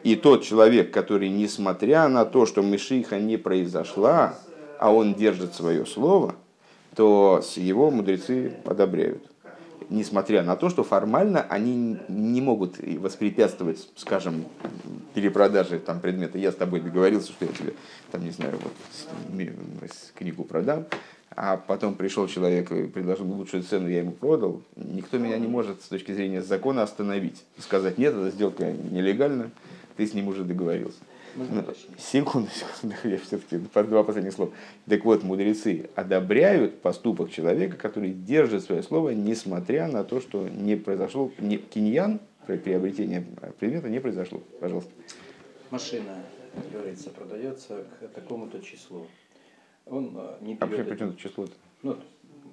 И 0.04 0.16
тот 0.16 0.44
человек, 0.44 0.92
который, 0.92 1.30
несмотря 1.30 2.08
на 2.08 2.26
то, 2.26 2.46
что 2.46 2.62
мышиха 2.62 3.20
не 3.20 3.38
произошла, 3.38 4.36
а 4.80 4.94
он 4.94 5.14
держит 5.14 5.54
свое 5.54 5.86
слово, 5.86 6.36
то 6.96 7.42
его 7.56 7.92
мудрецы 7.92 8.54
одобряют 8.66 9.30
несмотря 9.90 10.44
на 10.44 10.56
то, 10.56 10.70
что 10.70 10.84
формально 10.84 11.42
они 11.42 11.98
не 12.08 12.42
могут 12.42 12.78
воспрепятствовать, 12.80 13.90
скажем, 13.96 14.46
перепродаже 15.14 15.80
там, 15.80 16.00
предмета. 16.00 16.38
Я 16.38 16.52
с 16.52 16.56
тобой 16.56 16.80
договорился, 16.80 17.32
что 17.32 17.46
я 17.46 17.52
тебе, 17.52 17.74
там, 18.12 18.24
не 18.24 18.32
знаю, 18.32 18.60
вот, 18.62 18.74
книгу 20.16 20.44
продам, 20.44 20.86
а 21.36 21.58
потом 21.58 21.96
пришел 21.96 22.28
человек 22.28 22.72
и 22.72 22.84
предложил 22.86 23.26
лучшую 23.28 23.64
цену, 23.64 23.88
я 23.88 24.00
ему 24.00 24.12
продал. 24.12 24.62
Никто 24.76 25.18
меня 25.18 25.38
не 25.38 25.48
может 25.48 25.82
с 25.82 25.88
точки 25.88 26.12
зрения 26.12 26.42
закона 26.42 26.84
остановить. 26.84 27.44
Сказать, 27.58 27.98
нет, 27.98 28.14
эта 28.14 28.30
сделка 28.32 28.72
нелегальна, 28.72 29.52
ты 30.00 30.08
с 30.08 30.14
ним 30.14 30.30
уже 30.30 30.46
договорился. 30.46 31.00
Ну, 31.36 31.66
секунду, 31.98 32.50
секунду, 32.82 32.96
я 33.04 33.18
все-таки 33.18 33.58
два 33.58 34.04
последних 34.06 34.32
слова. 34.32 34.54
Так 34.88 35.04
вот, 35.04 35.24
мудрецы 35.24 35.90
одобряют 35.94 36.82
поступок 36.82 37.30
человека, 37.30 37.76
который 37.76 38.14
держит 38.14 38.64
свое 38.64 38.82
слово, 38.82 39.10
несмотря 39.10 39.90
на 39.90 40.06
то, 40.06 40.22
что 40.22 40.48
не 40.48 40.78
произошло, 40.78 41.34
не, 41.38 41.58
киньян, 41.58 42.22
приобретение 42.48 43.26
предмета 43.60 43.90
не 43.90 44.00
произошло. 44.00 44.42
Пожалуйста. 44.62 44.90
Машина, 45.70 46.24
говорится, 46.72 47.10
продается 47.10 47.84
к 48.00 48.08
такому-то 48.08 48.62
числу. 48.62 49.06
Он 49.86 50.16
э, 50.16 50.38
не 50.40 50.54
берет... 50.56 50.64
А 50.64 50.68
почему, 50.68 50.90
почему 50.90 51.14
число 51.16 51.44
-то? 51.44 51.54
Ну, 51.84 51.98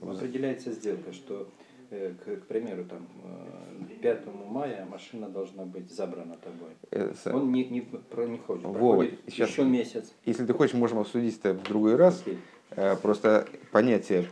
определяется 0.03 0.73
сделка, 0.73 1.13
что 1.13 1.49
Э, 1.91 2.13
к, 2.25 2.41
к 2.41 2.47
примеру, 2.47 2.85
там, 2.85 3.07
5 4.07 4.23
э, 4.25 4.31
мая 4.49 4.87
машина 4.87 5.29
должна 5.29 5.65
быть 5.65 5.91
забрана 5.91 6.37
тобой. 6.37 6.71
Э, 6.93 7.13
Он 7.33 7.53
не, 7.53 7.65
не, 7.65 7.81
про, 7.81 8.27
не 8.27 8.39
ходит. 8.39 8.65
Вова, 8.65 9.07
сейчас, 9.27 9.51
еще 9.51 9.65
месяц. 9.65 10.15
Если 10.25 10.47
ты 10.47 10.53
хочешь, 10.53 10.75
можем 10.75 11.01
обсудить 11.01 11.39
это 11.43 11.55
в 11.55 11.63
другой 11.65 11.97
раз. 11.97 12.23
Okay. 12.25 12.37
Просто 13.01 13.47
понятие, 13.71 14.25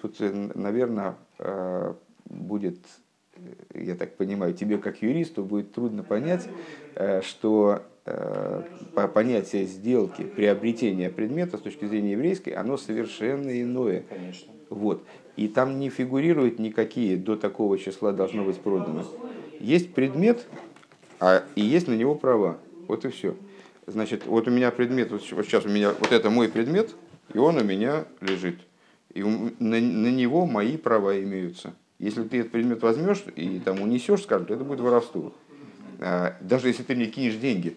тут, 0.00 0.16
наверное, 0.20 1.16
будет, 2.24 2.78
я 3.74 3.96
так 3.96 4.16
понимаю, 4.16 4.54
тебе 4.54 4.78
как 4.78 5.02
юристу 5.02 5.44
будет 5.44 5.72
трудно 5.72 6.04
понять, 6.04 6.48
что 7.22 7.82
понятие 9.12 9.64
сделки, 9.64 10.22
приобретения 10.22 11.10
предмета 11.10 11.58
с 11.58 11.60
точки 11.60 11.84
зрения 11.84 12.12
еврейской, 12.12 12.50
оно 12.50 12.76
совершенно 12.76 13.60
иное. 13.60 14.04
Конечно. 14.08 14.52
Вот. 14.70 15.02
И 15.36 15.48
там 15.48 15.78
не 15.78 15.90
фигурируют 15.90 16.58
никакие 16.58 17.16
до 17.16 17.36
такого 17.36 17.78
числа 17.78 18.12
должно 18.12 18.44
быть 18.44 18.58
продано. 18.58 19.04
Есть 19.58 19.92
предмет, 19.92 20.46
а, 21.18 21.44
и 21.54 21.60
есть 21.60 21.88
на 21.88 21.94
него 21.94 22.14
права. 22.14 22.58
Вот 22.88 23.04
и 23.04 23.10
все. 23.10 23.34
Значит, 23.86 24.26
вот 24.26 24.46
у 24.46 24.50
меня 24.50 24.70
предмет, 24.70 25.10
вот 25.10 25.22
сейчас 25.22 25.66
у 25.66 25.68
меня, 25.68 25.92
вот 25.98 26.12
это 26.12 26.30
мой 26.30 26.48
предмет, 26.48 26.94
и 27.34 27.38
он 27.38 27.56
у 27.56 27.64
меня 27.64 28.06
лежит. 28.20 28.60
И 29.12 29.22
на, 29.22 29.80
на 29.80 30.10
него 30.10 30.46
мои 30.46 30.76
права 30.76 31.20
имеются. 31.20 31.74
Если 31.98 32.22
ты 32.22 32.40
этот 32.40 32.52
предмет 32.52 32.82
возьмешь 32.82 33.24
и 33.34 33.58
там 33.58 33.82
унесешь, 33.82 34.22
скажут, 34.22 34.50
это 34.50 34.64
будет 34.64 34.80
воровство. 34.80 35.32
А, 35.98 36.36
даже 36.40 36.68
если 36.68 36.82
ты 36.84 36.94
мне 36.94 37.06
кинешь 37.06 37.34
деньги, 37.34 37.76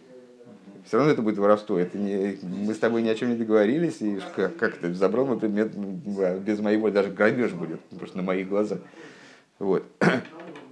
все 0.86 0.98
равно 0.98 1.12
это 1.12 1.22
будет 1.22 1.38
воровство. 1.38 1.78
Это 1.78 1.98
не, 1.98 2.38
мы 2.42 2.74
с 2.74 2.80
тобой 2.80 3.02
ни 3.02 3.10
о 3.10 3.16
чем 3.16 3.30
не 3.30 3.36
договорились, 3.36 4.02
и 4.02 4.20
как, 4.36 4.58
как 4.58 4.78
ты 4.78 4.94
забрал 4.94 5.26
мой 5.26 5.40
предмет 5.40 5.74
без 5.76 6.60
моего, 6.60 6.90
даже 6.90 7.10
грабеж 7.10 7.52
будет, 7.52 7.80
просто 7.98 8.18
на 8.18 8.24
моих 8.24 8.50
глазах. 8.50 8.80
Вот. 9.60 9.84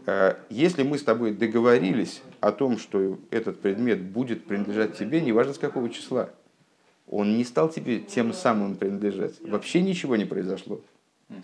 А, 0.07 0.35
если 0.49 0.81
мы 0.81 0.97
с 0.97 1.03
тобой 1.03 1.31
договорились 1.31 2.23
о 2.39 2.51
том, 2.51 2.79
что 2.79 3.19
этот 3.29 3.59
предмет 3.59 4.01
будет 4.01 4.45
принадлежать 4.45 4.97
тебе, 4.97 5.21
неважно 5.21 5.53
с 5.53 5.59
какого 5.59 5.91
числа, 5.91 6.31
он 7.07 7.37
не 7.37 7.43
стал 7.43 7.69
тебе 7.69 7.99
тем 7.99 8.33
самым 8.33 8.77
принадлежать. 8.77 9.35
Вообще 9.41 9.79
ничего 9.79 10.15
не 10.15 10.25
произошло. 10.25 10.81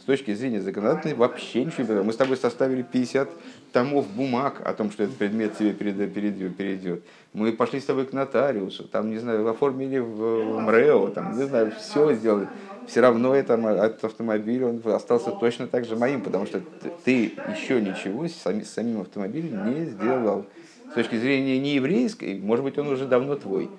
С 0.02 0.06
точки 0.06 0.34
зрения 0.34 0.60
законодательной 0.60 1.16
вообще 1.16 1.64
ничего 1.64 1.84
не 1.84 1.86
произошло. 1.86 2.04
Мы 2.04 2.14
с 2.14 2.18
тобой 2.18 2.38
составили 2.38 2.82
50 2.82 3.30
томов 3.78 4.08
бумаг 4.10 4.62
о 4.66 4.74
том, 4.74 4.90
что 4.90 5.04
этот 5.04 5.18
предмет 5.18 5.56
тебе 5.56 5.72
перейдет. 5.74 7.04
Мы 7.34 7.52
пошли 7.52 7.80
с 7.80 7.86
тобой 7.86 8.08
к 8.08 8.14
нотариусу, 8.14 8.88
там, 8.88 9.12
не 9.12 9.20
знаю, 9.20 9.48
оформили 9.48 10.00
в 10.00 10.62
МРЭО, 10.62 11.10
там, 11.10 11.38
не 11.38 11.44
знаю, 11.44 11.72
все 11.78 12.14
сделали. 12.14 12.48
Все 12.88 13.02
равно 13.02 13.36
это, 13.36 13.54
этот 13.54 14.04
автомобиль 14.06 14.64
он 14.64 14.82
остался 14.86 15.30
точно 15.32 15.68
так 15.68 15.86
же 15.86 15.96
моим, 15.96 16.22
потому 16.22 16.48
что 16.48 16.60
ты 17.06 17.34
еще 17.52 17.80
ничего 17.80 18.28
с 18.28 18.34
самим 18.34 19.02
автомобилем 19.02 19.72
не 19.72 19.86
сделал. 19.86 20.46
С 20.90 20.94
точки 20.96 21.18
зрения 21.18 21.60
нееврейской, 21.60 22.40
может 22.40 22.66
быть, 22.66 22.80
он 22.80 22.88
уже 22.88 23.06
давно 23.06 23.36
твой. 23.36 23.70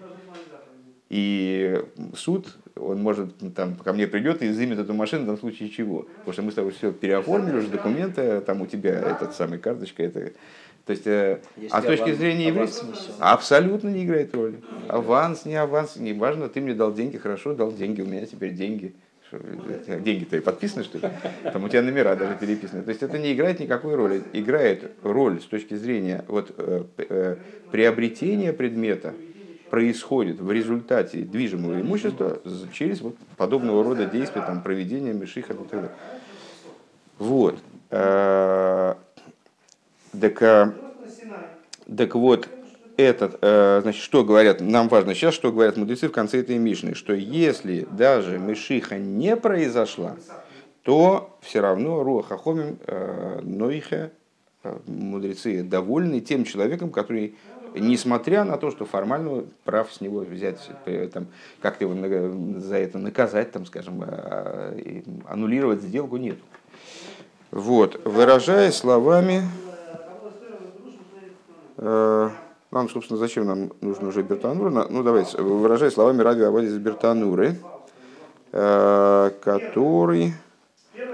И 1.09 1.83
суд, 2.15 2.57
он 2.79 3.03
может 3.03 3.35
там 3.55 3.77
ко 3.77 3.93
мне 3.93 4.07
придет 4.07 4.43
и 4.43 4.49
изымет 4.49 4.79
эту 4.79 4.95
машину 4.95 5.33
в 5.33 5.39
случае 5.39 5.69
чего. 5.69 6.07
Потому 6.19 6.33
что 6.33 6.43
мы 6.43 6.53
с 6.53 6.55
тобой 6.55 6.73
все 6.73 6.93
переоформили 6.93 7.57
уже 7.57 7.69
документы, 7.69 8.41
там 8.41 8.63
у 8.63 8.67
тебя 8.67 8.93
этот 8.93 9.35
самый 9.35 9.59
карточка, 9.59 10.03
это 10.03 10.33
то 10.89 10.93
есть, 10.93 11.07
э, 11.07 11.41
а 11.71 11.83
с 11.83 11.85
точки 11.85 12.15
зрения 12.15 12.47
еврейства 12.47 12.89
абсолютно 13.19 13.91
не 13.91 14.07
играет 14.07 14.35
роли. 14.35 14.63
Аванс, 14.89 15.45
не 15.45 15.55
аванс, 15.55 15.97
не 15.97 16.15
важно, 16.15 16.49
ты 16.49 16.63
мне 16.63 16.73
дал 16.73 16.95
деньги, 16.95 17.19
хорошо, 17.19 17.53
дал 17.53 17.71
деньги, 17.71 18.01
у 18.01 18.07
меня 18.07 18.25
теперь 18.25 18.55
деньги. 18.55 18.95
Деньги-то 19.31 20.39
и 20.39 20.41
подписаны, 20.41 20.85
что 20.85 20.97
ли? 20.97 21.11
Там 21.43 21.63
у 21.63 21.69
тебя 21.69 21.83
номера 21.83 22.17
даже 22.17 22.37
переписаны. 22.37 22.83
То 22.83 22.89
есть 22.89 23.03
это 23.03 23.19
не 23.19 23.35
играет 23.35 23.61
никакой 23.61 23.95
роли. 23.95 24.23
Играет 24.33 24.91
роль 25.03 25.43
с 25.43 25.45
точки 25.45 25.75
зрения 25.75 26.25
вот, 26.27 26.55
э, 26.57 26.85
э, 26.97 27.37
приобретения 27.71 28.55
предмета, 28.55 29.13
происходит 29.71 30.41
в 30.41 30.51
результате 30.51 31.19
движимого 31.19 31.81
имущества 31.81 32.41
через 32.73 33.01
вот 33.01 33.17
подобного 33.37 33.85
рода 33.85 34.07
действия, 34.07 34.43
там, 34.43 34.63
проведения 34.63 35.13
мешиха 35.13 35.53
и 35.53 35.57
так 35.57 35.69
далее. 35.71 35.91
Вот. 37.19 37.59
Э, 37.91 38.95
так, 40.21 40.43
э, 40.43 40.73
так 41.97 42.15
вот, 42.15 42.49
этот, 42.97 43.39
э, 43.41 43.81
значит, 43.83 44.03
что 44.03 44.25
говорят, 44.25 44.61
нам 44.61 44.89
важно 44.89 45.15
сейчас, 45.15 45.35
что 45.35 45.53
говорят 45.53 45.77
мудрецы 45.77 46.09
в 46.09 46.13
конце 46.13 46.41
этой 46.41 46.59
Мишны, 46.59 46.95
что 46.95 47.13
если 47.13 47.87
даже 47.93 48.39
Мишиха 48.39 48.99
не 48.99 49.37
произошла, 49.37 50.17
то 50.83 51.39
все 51.43 51.61
равно 51.61 52.03
Руаха 52.03 52.37
Хомим 52.37 52.79
мудрецы 54.87 55.63
довольны 55.63 56.21
тем 56.21 56.45
человеком, 56.45 56.91
который 56.91 57.37
несмотря 57.81 58.45
на 58.45 58.57
то, 58.57 58.71
что 58.71 58.85
формально 58.85 59.45
прав 59.65 59.93
с 59.93 60.01
него 60.01 60.21
взять, 60.21 60.71
э, 60.87 61.09
там, 61.09 61.27
как-то 61.61 61.85
его 61.85 62.61
за 62.61 62.77
это 62.77 62.99
наказать, 62.99 63.53
там, 63.53 63.67
скажем, 63.67 64.03
а, 64.07 64.77
аннулировать 65.29 65.83
сделку 65.83 66.17
нет. 66.17 66.39
Вот, 67.51 68.01
выражая 68.05 68.71
словами, 68.73 69.43
э, 71.79 72.31
нам, 72.71 72.89
собственно, 72.91 73.19
зачем 73.19 73.47
нам 73.47 73.73
нужно 73.81 74.09
уже 74.09 74.23
Бертанура? 74.23 74.87
Ну, 74.91 75.03
давайте, 75.03 75.41
выражая 75.41 75.91
словами 75.91 76.21
Раби 76.21 76.43
Авадис 76.43 76.77
Бертануры, 76.77 77.57
э, 78.53 79.31
который 79.43 80.35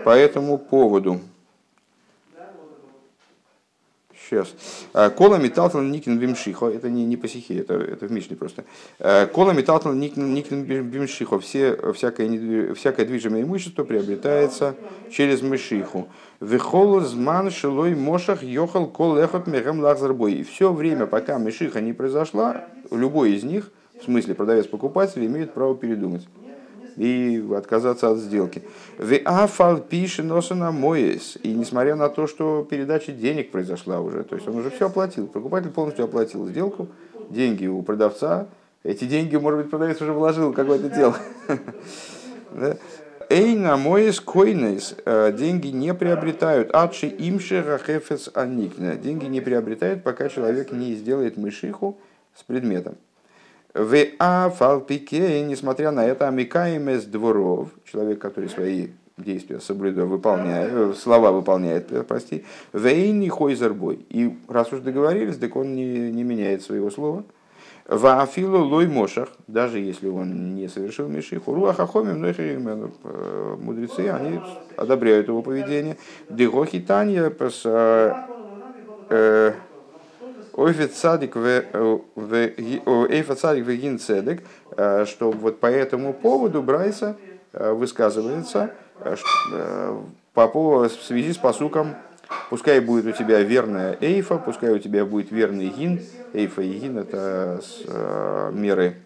по 0.05 0.11
этому 0.11 0.59
поводу 0.59 1.21
Сейчас. 4.29 4.55
Э, 4.95 5.11
кола 5.11 5.37
металтан 5.37 5.91
никин 5.91 6.19
бимшихо. 6.19 6.69
Это 6.69 6.89
не, 6.89 7.05
не 7.05 7.17
по 7.17 7.29
сихе, 7.29 7.59
это, 7.59 7.75
это 7.75 8.07
в 8.07 8.13
Мишне 8.13 8.37
просто. 8.37 8.65
Э, 8.99 9.27
кола 9.27 9.53
металтан 9.53 9.99
никин 9.99 10.65
бимшихо. 10.65 11.39
Все, 11.41 11.93
всякое, 11.93 12.75
всякое 12.75 13.05
движимое 13.07 13.43
имущество 13.43 13.85
приобретается 13.85 14.77
через 15.11 15.43
мышиху. 15.43 16.09
Вехол 16.41 17.01
зман 17.01 17.51
шилой 17.51 17.95
мошах 17.95 18.43
йохал 18.43 18.87
кол 18.87 19.19
эхот 19.19 19.47
мегам 19.47 19.81
лахзарбой. 19.81 20.33
И 20.35 20.43
все 20.43 20.73
время, 20.73 21.07
пока 21.07 21.39
мышиха 21.39 21.81
не 21.81 21.93
произошла, 21.93 22.65
любой 22.91 23.33
из 23.33 23.45
них, 23.45 23.71
в 24.01 24.05
смысле 24.05 24.35
продавец-покупатель, 24.35 25.25
имеет 25.27 25.53
право 25.53 25.75
передумать 25.77 26.27
и 26.97 27.45
отказаться 27.57 28.11
от 28.11 28.19
сделки. 28.19 28.63
Афал 29.25 29.79
пишет 29.79 30.27
носана 30.27 30.73
моес. 30.73 31.37
И 31.43 31.53
несмотря 31.53 31.97
на 31.97 32.09
то, 32.09 32.27
что 32.27 32.67
передача 32.69 33.13
денег 33.13 33.51
произошла 33.51 34.01
уже, 34.01 34.23
то 34.25 34.37
есть 34.37 34.47
он 34.49 34.57
уже 34.57 34.71
все 34.71 34.87
оплатил, 34.87 35.27
покупатель 35.27 35.71
полностью 35.71 36.05
оплатил 36.05 36.47
сделку, 36.47 36.89
деньги 37.31 37.67
у 37.67 37.83
продавца, 37.83 38.47
эти 38.83 39.05
деньги, 39.05 39.37
может 39.37 39.61
быть, 39.61 39.71
продавец 39.71 40.01
уже 40.03 40.13
вложил 40.13 40.53
какое-то 40.53 40.91
дело. 40.91 41.17
Эй, 43.31 43.57
на 43.57 43.79
моес 43.79 44.21
койнес, 44.21 44.95
э, 45.07 45.33
деньги 45.33 45.69
не 45.69 45.95
приобретают. 45.95 46.75
Адши 46.75 47.09
имши 47.09 47.63
рахефес 47.63 48.31
аникна. 48.35 48.97
Деньги 48.97 49.25
не 49.25 49.41
приобретают, 49.41 50.03
пока 50.03 50.29
человек 50.29 50.71
не 50.71 50.95
сделает 50.95 51.39
мышиху 51.39 51.99
с 52.37 52.43
предметом. 52.43 52.97
В 53.75 54.07
афалпике, 54.19 55.43
несмотря 55.43 55.91
на 55.91 56.07
это, 56.07 56.29
амикаем 56.29 56.89
из 56.91 57.07
дворов, 57.07 57.71
человек, 57.85 58.21
который 58.21 58.49
свои 58.49 58.91
действия 59.17 59.59
соблюдает, 59.59 60.09
выполняет, 60.09 60.73
э, 60.73 60.95
слова 60.97 61.33
выполняет, 61.33 61.91
э, 61.91 62.05
прости, 62.05 62.45
вейни 62.73 63.29
хойзербой. 63.29 64.07
И 64.11 64.39
раз 64.49 64.73
уж 64.73 64.79
договорились, 64.81 65.39
так 65.39 65.57
он 65.57 65.75
не, 65.75 66.13
не 66.13 66.23
меняет 66.23 66.63
своего 66.63 66.89
слова. 66.89 67.25
В 67.89 68.21
афилу 68.23 68.59
лой 68.65 68.87
мошах, 68.87 69.29
даже 69.49 69.81
если 69.81 70.09
он 70.09 70.55
не 70.55 70.69
совершил 70.69 71.09
мишиху, 71.09 71.53
руахахомим, 71.53 72.21
но 72.21 73.57
мудрецы, 73.57 74.09
они 74.09 74.41
одобряют 74.77 75.27
его 75.29 75.43
поведение. 75.43 75.97
Дегохи 76.31 76.81
Садик 83.35 83.67
вегин 83.67 83.99
цедек, 83.99 84.43
э, 84.77 85.05
что 85.07 85.33
вот 85.33 85.59
по 85.59 85.67
этому 85.67 86.13
поводу 86.13 86.63
Брайса 86.63 87.17
э, 87.53 87.73
высказывается 87.73 88.71
э, 89.01 89.17
по 90.33 90.47
поводу, 90.47 90.89
в 90.95 91.03
связи 91.03 91.33
с 91.33 91.39
посуком 91.39 91.97
Пускай 92.51 92.81
будет 92.81 93.07
у 93.07 93.13
тебя 93.13 93.41
верная 93.41 93.99
эйфа, 94.01 94.39
пускай 94.39 94.71
у 94.71 94.79
тебя 94.79 95.05
будет 95.05 95.31
верный 95.31 95.69
гин. 95.69 96.01
Эйфа 96.33 96.63
и 96.63 96.73
гин 96.73 96.99
это 96.99 97.61
меры, 98.53 98.97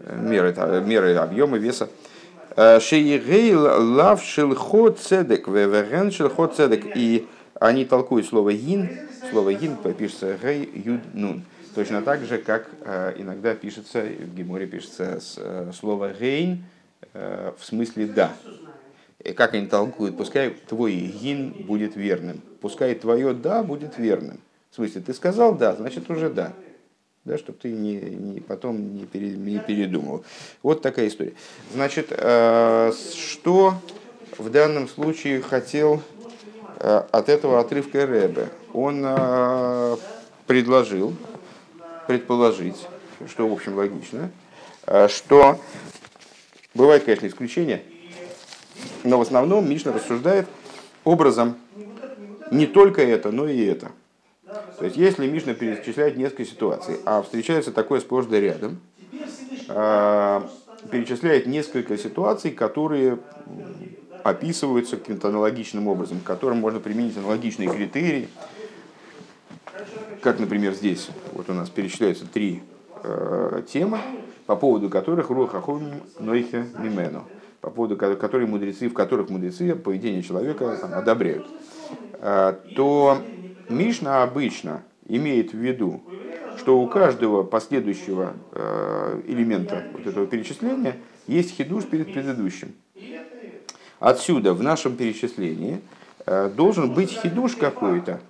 меры, 0.00 0.54
меры 0.84 1.14
объема, 1.14 1.56
веса. 1.56 1.88
Шейгейл 2.56 3.94
лав 3.94 4.22
шилхот 4.22 4.98
цедек, 4.98 5.46
веверен 5.46 6.10
шилхот 6.10 6.56
цедек. 6.56 6.84
И 6.96 7.28
они 7.60 7.84
толкуют 7.84 8.26
слово 8.26 8.52
гин 8.52 8.90
Слово 9.30 9.54
гин 9.54 9.76
пишется 9.98 10.38
гей 10.42 10.70
юд 10.74 11.00
нун. 11.14 11.44
Точно 11.76 12.00
так 12.00 12.24
же, 12.24 12.38
как 12.38 12.70
э, 12.80 13.14
иногда 13.18 13.54
пишется, 13.54 14.00
в 14.00 14.34
Геморе 14.34 14.66
пишется 14.66 15.20
э, 15.36 15.70
слово 15.78 16.14
гейн 16.14 16.64
э, 17.12 17.52
в 17.58 17.62
смысле 17.62 18.06
да. 18.06 18.32
И 19.22 19.32
как 19.32 19.52
они 19.52 19.66
толкуют, 19.66 20.16
пускай 20.16 20.50
твой 20.50 20.94
гин 20.94 21.50
будет 21.66 21.94
верным, 21.94 22.40
пускай 22.62 22.94
твое 22.94 23.34
да 23.34 23.62
будет 23.62 23.98
верным. 23.98 24.40
В 24.70 24.76
смысле, 24.76 25.02
ты 25.02 25.12
сказал 25.12 25.54
да, 25.54 25.74
значит 25.74 26.08
уже 26.08 26.30
да. 26.30 26.54
да, 27.24 27.36
чтобы 27.36 27.58
ты 27.58 27.70
не, 27.70 27.96
не, 27.96 28.40
потом 28.40 28.94
не, 28.94 29.04
пере, 29.04 29.30
не 29.30 29.58
передумал. 29.58 30.24
Вот 30.62 30.80
такая 30.80 31.08
история. 31.08 31.34
Значит, 31.74 32.06
что 32.08 33.74
в 34.38 34.50
данном 34.50 34.88
случае 34.88 35.42
хотел 35.42 36.02
от 36.78 37.28
этого 37.28 37.60
отрывка 37.60 38.06
Рэбе? 38.06 38.48
Он 38.76 39.02
э, 39.06 39.96
предложил 40.46 41.14
предположить, 42.06 42.86
что, 43.26 43.48
в 43.48 43.52
общем, 43.54 43.74
логично, 43.74 44.30
э, 44.86 45.08
что 45.08 45.58
бывает, 46.74 47.04
конечно, 47.04 47.26
исключения, 47.26 47.82
но 49.02 49.16
в 49.16 49.22
основном 49.22 49.66
Мишна 49.66 49.92
рассуждает 49.92 50.46
образом 51.04 51.56
не 52.50 52.66
только 52.66 53.00
это, 53.00 53.32
но 53.32 53.48
и 53.48 53.64
это. 53.64 53.92
То 54.78 54.84
есть, 54.84 54.98
если 54.98 55.26
Мишна 55.26 55.54
перечисляет 55.54 56.18
несколько 56.18 56.44
ситуаций, 56.44 56.96
а 57.06 57.22
встречается 57.22 57.72
такое 57.72 58.00
сплошь 58.00 58.26
да 58.26 58.38
рядом, 58.38 58.78
а, 59.70 60.46
перечисляет 60.90 61.46
несколько 61.46 61.96
ситуаций, 61.96 62.50
которые 62.50 63.20
описываются 64.22 64.98
каким-то 64.98 65.28
аналогичным 65.28 65.88
образом, 65.88 66.20
к 66.20 66.24
которым 66.24 66.58
можно 66.58 66.78
применить 66.78 67.16
аналогичные 67.16 67.70
критерии, 67.70 68.28
как, 70.20 70.38
например, 70.40 70.72
здесь 70.74 71.08
вот 71.32 71.48
у 71.50 71.52
нас 71.52 71.70
перечисляются 71.70 72.26
три 72.26 72.62
э, 73.02 73.62
темы, 73.70 73.98
по 74.46 74.56
поводу 74.56 74.88
которых 74.88 75.30
Руахахом 75.30 75.82
Нойхе 76.18 76.66
Мимену, 76.78 77.24
по 77.60 77.70
поводу 77.70 77.96
которых 77.96 78.48
мудрецы, 78.48 78.88
в 78.88 78.94
которых 78.94 79.28
мудрецы 79.28 79.74
поведение 79.74 80.22
человека 80.22 80.76
там, 80.80 80.94
одобряют, 80.94 81.46
э, 82.20 82.54
то 82.74 83.18
Мишна 83.68 84.22
обычно 84.22 84.82
имеет 85.08 85.52
в 85.52 85.56
виду, 85.56 86.02
что 86.58 86.80
у 86.80 86.86
каждого 86.88 87.42
последующего 87.42 88.34
э, 88.52 89.22
элемента 89.26 89.84
вот 89.92 90.06
этого 90.06 90.26
перечисления 90.26 90.96
есть 91.26 91.56
хидуш 91.56 91.84
перед 91.84 92.12
предыдущим. 92.12 92.72
Отсюда 93.98 94.52
в 94.52 94.62
нашем 94.62 94.96
перечислении 94.96 95.80
э, 96.26 96.50
должен 96.54 96.92
быть 96.92 97.10
хидуш 97.10 97.56
какой-то 97.56 98.20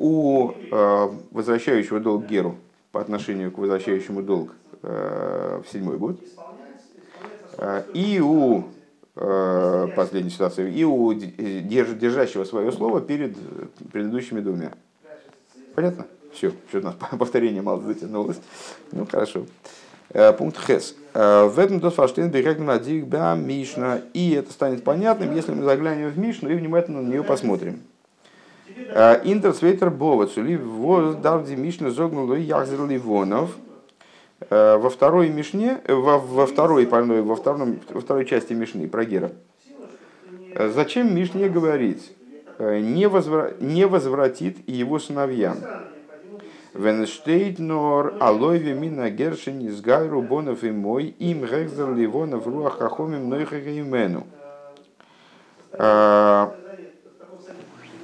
у 0.00 0.50
э, 0.50 1.08
возвращающего 1.30 2.00
долг 2.00 2.26
Геру 2.26 2.56
по 2.90 3.00
отношению 3.00 3.52
к 3.52 3.58
возвращающему 3.58 4.22
долг 4.22 4.54
в 4.82 5.64
седьмой 5.70 5.98
год, 5.98 6.18
и 7.92 8.18
у 8.18 8.64
последней 9.14 10.30
ситуации, 10.30 10.72
и 10.72 10.84
у 10.84 11.12
держащего 11.12 12.44
свое 12.44 12.72
слово 12.72 13.02
перед 13.02 13.36
предыдущими 13.92 14.40
двумя. 14.40 14.72
Понятно? 15.74 16.06
Все, 16.32 16.52
что 16.68 16.78
у 16.78 16.82
нас 16.82 16.94
повторение 17.18 17.62
мало 17.62 17.82
затянулось. 17.82 18.40
Ну, 18.92 19.06
хорошо. 19.06 19.44
Э, 20.10 20.32
пункт 20.32 20.58
Хес. 20.66 20.96
Э, 21.14 21.44
в 21.44 21.58
этом 21.58 21.80
Досфаштейн 21.80 22.30
Бирегна 22.30 22.80
Мишна. 23.36 24.00
И 24.12 24.32
это 24.32 24.52
станет 24.52 24.84
понятным, 24.84 25.34
если 25.34 25.52
мы 25.52 25.64
заглянем 25.64 26.10
в 26.10 26.18
Мишну 26.18 26.50
и 26.50 26.54
внимательно 26.54 27.02
на 27.02 27.08
нее 27.08 27.22
посмотрим. 27.22 27.80
Э, 28.88 29.20
Интерсвейтер 29.24 29.90
Бовацули 29.90 30.58
Дарди 31.22 31.54
Мишна 31.54 31.90
Зогнула 31.90 32.34
Яхзер 32.34 32.86
Ливонов. 32.86 33.56
Во 34.48 34.88
второй 34.88 35.28
Мишне, 35.28 35.82
во, 35.86 36.18
во, 36.18 36.46
второй, 36.46 36.86
во, 36.86 37.36
втором, 37.36 37.78
во 37.90 38.00
второй 38.00 38.24
части 38.24 38.54
Мишны 38.54 38.88
про 38.88 39.04
Гера. 39.04 39.32
Зачем 40.56 41.14
Мишне 41.14 41.50
говорить? 41.50 42.12
Не, 42.58 43.06
возвра... 43.06 43.52
не 43.60 43.86
возвратит 43.86 44.66
его 44.66 44.98
сыновьям. 44.98 45.58
Венштейт 46.72 47.58
нор 47.58 48.14
алойве 48.20 48.74
мина 48.74 49.10
гершин 49.10 49.60
из 49.60 49.80
гайру 49.80 50.22
бонов 50.22 50.62
и 50.62 50.70
мой 50.70 51.06
им 51.18 51.44
гекзер 51.44 51.94
ливонов 51.94 52.46
руах 52.46 52.78
хахомим 52.78 53.28
нойхага 53.28 53.78
имену. 53.78 54.26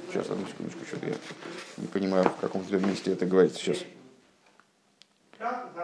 Сейчас, 0.09 0.29
одну 0.29 0.45
секундочку, 0.47 0.85
что-то 0.85 1.07
я 1.07 1.15
не 1.77 1.87
понимаю, 1.87 2.23
в 2.25 2.35
каком 2.37 2.63
месте 2.85 3.11
это 3.11 3.25
говорится 3.25 3.59
сейчас. 3.59 3.79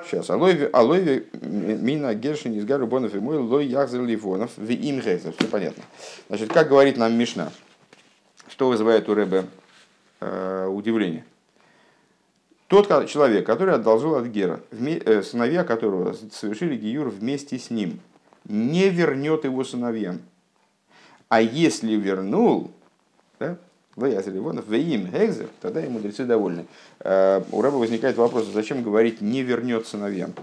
Сейчас. 0.05 0.29
Алойве, 0.29 0.67
алойве 0.67 1.27
мина 1.41 2.15
гершин 2.15 2.53
из 2.53 2.65
гару 2.65 2.87
и 2.87 3.19
мой 3.19 3.37
лой 3.37 3.67
яхзер 3.67 4.01
ливонов 4.01 4.51
в 4.57 4.69
им. 4.69 5.01
Все 5.01 5.47
понятно. 5.49 5.83
Значит, 6.27 6.51
как 6.51 6.69
говорит 6.69 6.97
нам 6.97 7.13
Мишна, 7.13 7.51
что 8.47 8.69
вызывает 8.69 9.07
у 9.09 9.13
Рэбе 9.13 9.45
э, 10.19 10.67
удивление? 10.67 11.25
Тот 12.67 13.07
человек, 13.07 13.45
который 13.45 13.75
одолжил 13.75 14.15
от 14.15 14.25
Гера, 14.25 14.61
э, 14.71 15.21
сыновья 15.21 15.63
которого 15.63 16.15
совершили 16.31 16.75
Гиюр 16.75 17.09
вместе 17.09 17.59
с 17.59 17.69
ним, 17.69 17.99
не 18.45 18.89
вернет 18.89 19.43
его 19.43 19.63
сыновьям. 19.63 20.21
А 21.29 21.41
если 21.41 21.93
вернул, 21.93 22.71
да, 23.39 23.57
им 24.91 25.05
Гегзер, 25.11 25.49
тогда 25.61 25.85
и 25.85 25.89
мудрецы 25.89 26.25
довольны. 26.25 26.65
Э, 26.99 27.43
у 27.51 27.61
раба 27.61 27.77
возникает 27.77 28.17
вопрос, 28.17 28.47
зачем 28.47 28.83
говорить 28.83 29.21
не 29.21 29.43
вернет 29.43 29.85
сыновьям? 29.85 30.33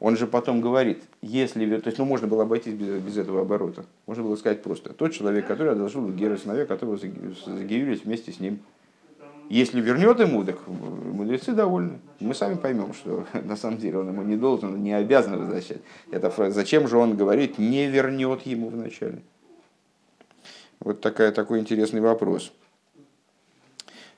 Он 0.00 0.16
же 0.16 0.26
потом 0.26 0.60
говорит, 0.60 1.02
если, 1.22 1.78
то 1.78 1.88
есть, 1.88 1.98
ну, 1.98 2.04
можно 2.04 2.26
было 2.26 2.42
обойтись 2.42 2.74
без, 2.74 3.00
без 3.00 3.16
этого 3.16 3.42
оборота. 3.42 3.84
Можно 4.06 4.24
было 4.24 4.36
сказать 4.36 4.62
просто, 4.62 4.92
тот 4.92 5.12
человек, 5.12 5.46
который 5.46 5.72
одолжил 5.72 6.08
Гера 6.10 6.36
сыновья, 6.36 6.66
которого 6.66 6.96
загиюрились 6.96 8.04
вместе 8.04 8.32
с 8.32 8.40
ним. 8.40 8.58
Если 9.50 9.80
вернет 9.80 10.20
ему, 10.20 10.44
так 10.44 10.58
мудрецы 10.66 11.52
довольны. 11.52 11.98
Мы 12.20 12.34
сами 12.34 12.54
поймем, 12.54 12.94
что 12.94 13.26
на 13.44 13.56
самом 13.56 13.78
деле 13.78 13.98
он 13.98 14.08
ему 14.08 14.22
не 14.22 14.36
должен, 14.36 14.82
не 14.82 14.92
обязан 14.92 15.38
возвращать. 15.38 15.80
Это 16.10 16.30
фраза. 16.30 16.52
Зачем 16.52 16.88
же 16.88 16.96
он 16.96 17.16
говорит, 17.16 17.58
не 17.58 17.86
вернет 17.86 18.42
ему 18.42 18.68
вначале? 18.68 19.20
Вот 20.80 21.00
такая, 21.00 21.30
такой 21.32 21.60
интересный 21.60 22.00
вопрос. 22.00 22.52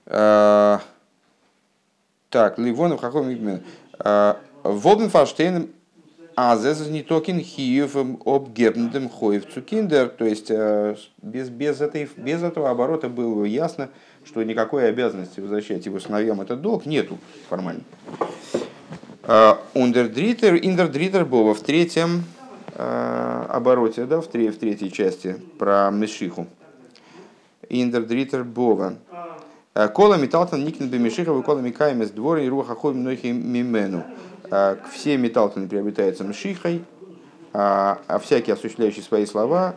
А, 0.07 0.81
так, 2.31 2.59
Ливонов, 2.59 3.01
Хахом 3.01 3.29
а, 3.99 4.39
Вобенфаштейн 4.63 5.71
а 6.39 6.55
зезес 6.59 6.89
не 6.89 7.03
токен 7.03 7.41
хиевым 7.41 8.21
обгернутым 8.27 9.09
хоев 9.09 9.47
цукиндер. 9.53 10.11
То 10.11 10.27
есть 10.27 10.51
э, 10.51 10.95
без, 11.23 11.49
без, 11.49 11.81
этой, 11.81 12.11
без 12.15 12.43
этого 12.43 12.69
оборота 12.69 13.09
было 13.09 13.43
ясно, 13.45 13.89
что 14.23 14.43
никакой 14.43 14.87
обязанности 14.91 15.41
возвращать 15.41 15.87
его 15.87 15.99
сыновьям 15.99 16.43
этот 16.43 16.61
долг 16.61 16.85
нету 16.85 17.17
формально. 17.49 17.81
Ундердритер, 19.73 20.57
индердритер 20.57 21.25
Бова 21.25 21.55
в 21.55 21.61
третьем 21.61 22.25
э, 22.75 23.47
обороте, 23.49 24.05
да, 24.05 24.21
в, 24.21 24.27
тре, 24.27 24.53
в 24.53 24.59
третьей 24.59 24.93
части 24.93 25.37
про 25.59 25.91
Мешиху. 25.91 26.47
Индердритер 27.71 28.45
Бова. 28.45 28.99
Э, 29.77 29.89
кола 29.89 30.15
металтан 30.17 30.65
никнен 30.65 30.89
бемешихов 30.89 31.39
и 31.39 31.43
кола 31.43 31.59
микаемес 31.59 32.11
двор 32.11 32.39
и 32.39 32.49
руха 32.49 32.75
хой 32.75 32.95
многих 32.95 33.25
мимену. 33.25 34.05
Э, 34.51 34.77
все 34.91 35.19
металтаны 35.19 35.69
приобретаются 35.69 36.25
мшихой, 36.25 36.83
а, 37.53 37.99
а 38.07 38.19
всякие 38.19 38.55
осуществляющие 38.55 39.03
свои 39.03 39.27
слова, 39.27 39.75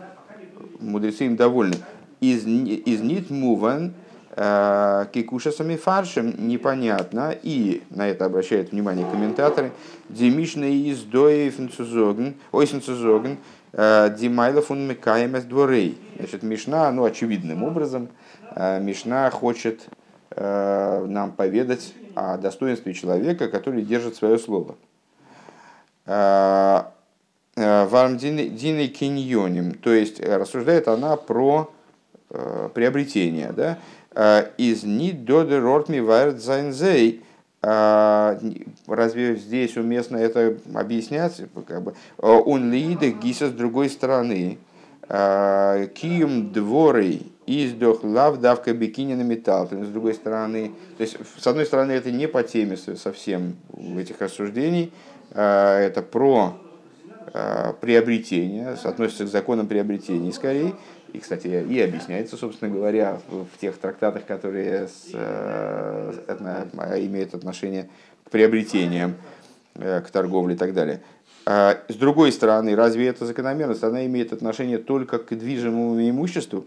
мудрецы 0.80 1.26
им 1.26 1.36
довольны. 1.36 1.76
Из, 2.22 2.46
из 2.46 3.02
нит 3.02 3.30
муван 3.30 3.94
Э, 4.42 5.06
кикушасами 5.12 5.76
фаршем 5.76 6.48
непонятно, 6.48 7.36
и 7.44 7.84
на 7.90 8.08
это 8.08 8.24
обращают 8.24 8.72
внимание 8.72 9.06
комментаторы, 9.06 9.74
Демишные 10.08 10.92
издои 10.92 11.50
фенцузоген, 11.50 12.36
ой 12.54 12.66
фенцузоген, 12.66 13.38
э, 13.74 14.16
Димайлов 14.18 14.72
он 14.72 14.88
мекаемес 14.88 15.44
дворей. 15.44 15.98
Значит, 16.18 16.44
Мишна, 16.44 16.90
ну, 16.92 17.04
очевидным 17.04 17.64
образом, 17.64 18.08
Мишна 18.56 19.30
хочет 19.30 19.88
нам 20.36 21.32
поведать 21.32 21.94
о 22.16 22.38
достоинстве 22.38 22.94
человека, 22.94 23.48
который 23.50 23.82
держит 23.82 24.16
свое 24.16 24.38
слово. 24.38 24.76
Вармдиной 27.56 28.88
киньоним, 28.88 29.74
то 29.74 29.92
есть 29.92 30.20
рассуждает 30.20 30.88
она 30.88 31.16
про 31.18 31.72
приобретение, 32.74 33.52
да, 33.52 33.80
Э, 34.16 34.50
из 34.58 34.84
нид 34.84 35.24
доды 35.26 35.60
рортми 35.60 36.00
вайрт 36.00 36.42
зайнзей. 36.42 37.24
А, 37.62 38.40
разве 38.88 39.36
здесь 39.36 39.76
уместно 39.76 40.16
это 40.16 40.58
объяснять? 40.74 41.42
Как 41.68 41.84
бы, 41.84 41.94
он 42.18 42.72
лиды 42.72 43.12
гиса 43.12 43.50
с 43.50 43.52
другой 43.52 43.90
стороны. 43.90 44.58
Кием 45.10 46.54
дворей 46.54 47.32
издох 47.50 48.04
лав 48.04 48.40
давка 48.40 48.74
бикини 48.74 49.16
на 49.16 49.24
металл. 49.24 49.68
С 49.72 49.88
другой 49.88 50.14
стороны, 50.14 50.72
то 50.98 51.02
есть, 51.04 51.18
с 51.38 51.48
одной 51.48 51.66
стороны, 51.66 51.94
это 51.94 52.12
не 52.12 52.28
по 52.28 52.44
теме 52.44 52.78
совсем 52.78 53.56
этих 53.98 54.22
рассуждений. 54.22 54.94
А, 55.32 55.80
это 55.80 56.02
про 56.02 56.58
приобретение, 57.82 58.70
относится 58.70 59.26
к 59.26 59.28
законам 59.28 59.68
приобретения 59.68 60.32
скорее. 60.32 60.74
И, 61.14 61.20
кстати, 61.20 61.48
и 61.48 61.80
объясняется, 61.80 62.38
собственно 62.38 62.74
говоря, 62.74 63.20
в 63.30 63.60
тех 63.62 63.78
трактатах, 63.78 64.26
которые 64.26 64.88
с, 64.88 65.10
э, 65.14 66.14
имеют 67.06 67.36
отношение 67.36 67.90
к 68.26 68.32
приобретениям. 68.32 69.16
к 69.76 70.10
торговле 70.12 70.56
и 70.56 70.58
так 70.58 70.74
далее. 70.74 71.02
С 71.46 71.96
другой 71.96 72.34
стороны, 72.34 72.76
разве 72.76 73.08
эта 73.08 73.26
закономерность, 73.26 73.84
она 73.84 74.06
имеет 74.08 74.34
отношение 74.34 74.78
только 74.78 75.20
к 75.20 75.30
движимому 75.30 76.02
имуществу? 76.10 76.66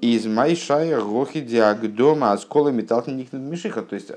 Из 0.00 0.26
Майшая 0.26 1.00
Гохи 1.00 1.40
Диагдома 1.40 2.32
Аскола 2.32 2.68
Металхник 2.68 3.32
Мишиха. 3.32 3.82
То 3.82 3.96
есть, 3.96 4.12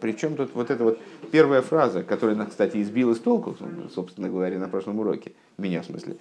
причем 0.00 0.36
тут 0.36 0.54
вот 0.54 0.70
эта 0.70 0.82
вот 0.82 0.98
первая 1.30 1.60
фраза, 1.60 2.02
которая 2.02 2.46
кстати, 2.46 2.80
избила 2.80 3.14
с 3.14 3.18
толку, 3.18 3.54
собственно 3.94 4.30
говоря, 4.30 4.58
на 4.58 4.68
прошлом 4.68 5.00
уроке, 5.00 5.32
меня 5.58 5.82
в 5.82 5.84
смысле. 5.84 6.16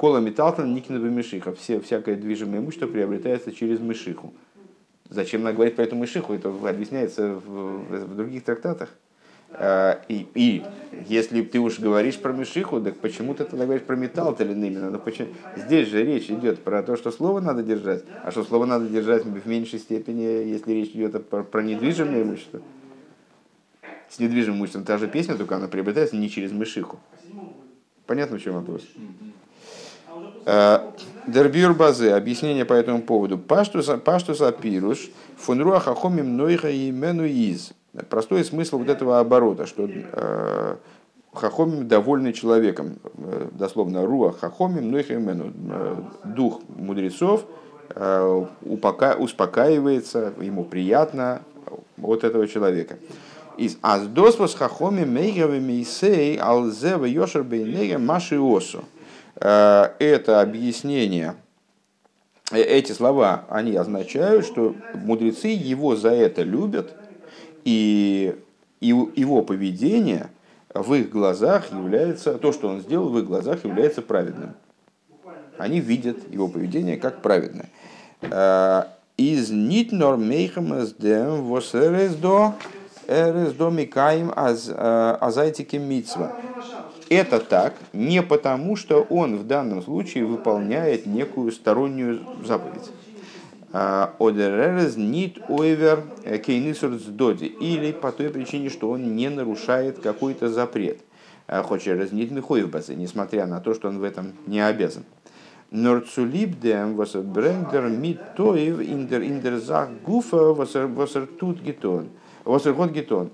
Кола 0.00 0.18
Металхин 0.18 0.74
Никнова 0.74 1.06
Мишиха. 1.06 1.54
Все, 1.54 1.78
всякое 1.80 2.16
движимое 2.16 2.58
имущество 2.58 2.88
приобретается 2.88 3.52
через 3.52 3.78
Мишиху. 3.78 4.34
Зачем 5.08 5.42
она 5.42 5.52
говорит 5.52 5.76
про 5.76 5.84
эту 5.84 5.94
Мишиху? 5.94 6.34
Это 6.34 6.48
объясняется 6.48 7.34
в, 7.34 7.84
в 8.06 8.16
других 8.16 8.42
трактатах. 8.44 8.90
А, 9.52 10.00
и, 10.08 10.26
и 10.34 10.64
если 11.08 11.42
ты 11.42 11.58
уж 11.58 11.78
говоришь 11.78 12.18
про 12.18 12.32
Мишиху, 12.32 12.80
так 12.80 12.96
почему 12.98 13.34
ты 13.34 13.44
тогда 13.44 13.64
говоришь 13.64 13.86
про 13.86 13.96
металл 13.96 14.36
именно? 14.38 14.90
Ну, 14.90 14.98
почему? 14.98 15.28
Здесь 15.56 15.88
же 15.88 16.02
речь 16.04 16.30
идет 16.30 16.62
про 16.62 16.82
то, 16.82 16.96
что 16.96 17.10
слово 17.10 17.40
надо 17.40 17.62
держать, 17.62 18.04
а 18.22 18.30
что 18.30 18.44
слово 18.44 18.66
надо 18.66 18.86
держать 18.86 19.24
в 19.24 19.48
меньшей 19.48 19.78
степени, 19.78 20.22
если 20.22 20.72
речь 20.72 20.90
идет 20.90 21.28
про, 21.28 21.42
про 21.42 21.62
недвижимое 21.62 22.22
имущество. 22.22 22.60
С 24.08 24.18
недвижимым 24.18 24.60
имуществом 24.60 24.84
та 24.84 24.96
же 24.98 25.06
песня, 25.06 25.36
только 25.36 25.56
она 25.56 25.68
приобретается 25.68 26.16
не 26.16 26.30
через 26.30 26.52
Мишиху. 26.52 26.98
Понятно, 28.06 28.38
в 28.38 28.42
чем 28.42 28.54
вопрос? 28.54 28.82
Дербюр 31.28 31.74
базы, 31.74 32.08
объяснение 32.10 32.64
по 32.64 32.72
этому 32.72 33.02
поводу. 33.02 33.36
Паштус 33.36 33.88
апируш, 34.40 35.10
фунруа 35.36 35.78
хахомим 35.78 36.38
нойха 36.38 36.70
имену 36.72 37.26
из. 37.26 37.72
Простой 38.08 38.44
смысл 38.44 38.78
вот 38.78 38.88
этого 38.88 39.20
оборота, 39.20 39.66
что 39.66 39.86
э, 39.90 40.76
хахомим 41.34 41.86
довольны 41.86 42.32
человеком, 42.32 42.98
э, 43.18 43.48
дословно 43.52 44.06
руа 44.06 44.32
хахомим 44.32 44.90
нойхемену, 44.90 45.52
э, 45.70 45.96
дух 46.24 46.62
мудрецов 46.68 47.44
э, 47.90 48.46
упока, 48.62 49.14
успокаивается, 49.18 50.32
ему 50.40 50.64
приятно 50.64 51.42
от 52.02 52.24
этого 52.24 52.48
человека. 52.48 52.96
Из 53.58 53.76
аздосвос 53.82 54.54
хахоми 54.54 55.04
мейгавы 55.04 55.60
мейсей 55.60 56.38
алзева 56.38 57.04
йошер 57.04 57.44
маши 57.98 58.38
осу. 58.40 58.84
Э, 59.40 59.90
это 59.98 60.40
объяснение, 60.40 61.36
э, 62.50 62.60
эти 62.60 62.92
слова, 62.92 63.44
они 63.48 63.76
означают, 63.76 64.44
что 64.44 64.74
мудрецы 64.94 65.48
его 65.48 65.96
за 65.96 66.10
это 66.10 66.42
любят, 66.42 66.94
и 67.64 68.36
его 68.80 69.42
поведение 69.42 70.30
в 70.72 70.94
их 70.94 71.10
глазах 71.10 71.72
является, 71.72 72.34
то, 72.34 72.52
что 72.52 72.68
он 72.68 72.80
сделал 72.80 73.08
в 73.08 73.18
их 73.18 73.26
глазах 73.26 73.64
является 73.64 74.02
праведным. 74.02 74.54
Они 75.56 75.80
видят 75.80 76.16
его 76.32 76.46
поведение 76.48 76.96
как 76.96 77.22
праведное. 77.22 77.68
Э, 78.22 78.84
из 79.16 79.50
нитнор 79.50 80.16
мейхам 80.16 80.80
эсдем 80.80 81.44
восересдо 81.44 82.54
эресдо 83.08 83.70
микаем 83.70 84.32
азайтики 84.34 85.76
митсва. 85.76 86.36
Это 87.10 87.40
так 87.40 87.74
не 87.92 88.22
потому, 88.22 88.76
что 88.76 89.00
он 89.02 89.36
в 89.38 89.46
данном 89.46 89.82
случае 89.82 90.26
выполняет 90.26 91.06
некую 91.06 91.52
стороннюю 91.52 92.20
заповедь. 92.44 92.90
А, 93.72 94.14
Одеререз 94.18 94.96
нит 94.96 95.38
ойвер 95.48 96.04
кейнисурц 96.44 97.02
доди. 97.04 97.46
Или 97.46 97.92
по 97.92 98.12
той 98.12 98.28
причине, 98.30 98.68
что 98.68 98.90
он 98.90 99.16
не 99.16 99.28
нарушает 99.28 99.98
какой-то 100.00 100.48
запрет. 100.48 101.00
А, 101.46 101.62
Хочерез 101.62 102.12
нит 102.12 102.30
михоев 102.30 102.74
несмотря 102.90 103.46
на 103.46 103.60
то, 103.60 103.74
что 103.74 103.88
он 103.88 103.98
в 103.98 104.04
этом 104.04 104.32
не 104.46 104.60
обязан. 104.60 105.04
Норцулибдем 105.70 106.94
восер 106.94 107.22
брендер 107.22 107.88
мит 107.88 108.20
тоев 108.36 108.80
индер 108.80 109.20
индер 109.20 109.58
зах 109.58 109.90
гуфа 110.04 110.54
восер 110.54 111.26
тут 111.26 111.60
гетон. 111.60 112.08
Восер 112.44 112.72
год 112.72 112.90
гетон. 112.90 113.30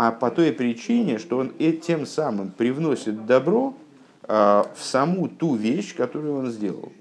А 0.00 0.12
по 0.12 0.30
той 0.30 0.52
причине, 0.52 1.18
что 1.18 1.38
он 1.38 1.52
тем 1.82 2.06
самым 2.06 2.52
привносит 2.52 3.26
добро 3.26 3.74
а, 4.22 4.70
в 4.76 4.84
саму 4.84 5.26
ту 5.26 5.56
вещь, 5.56 5.92
которую 5.96 6.38
он 6.38 6.52
сделал. 6.52 6.92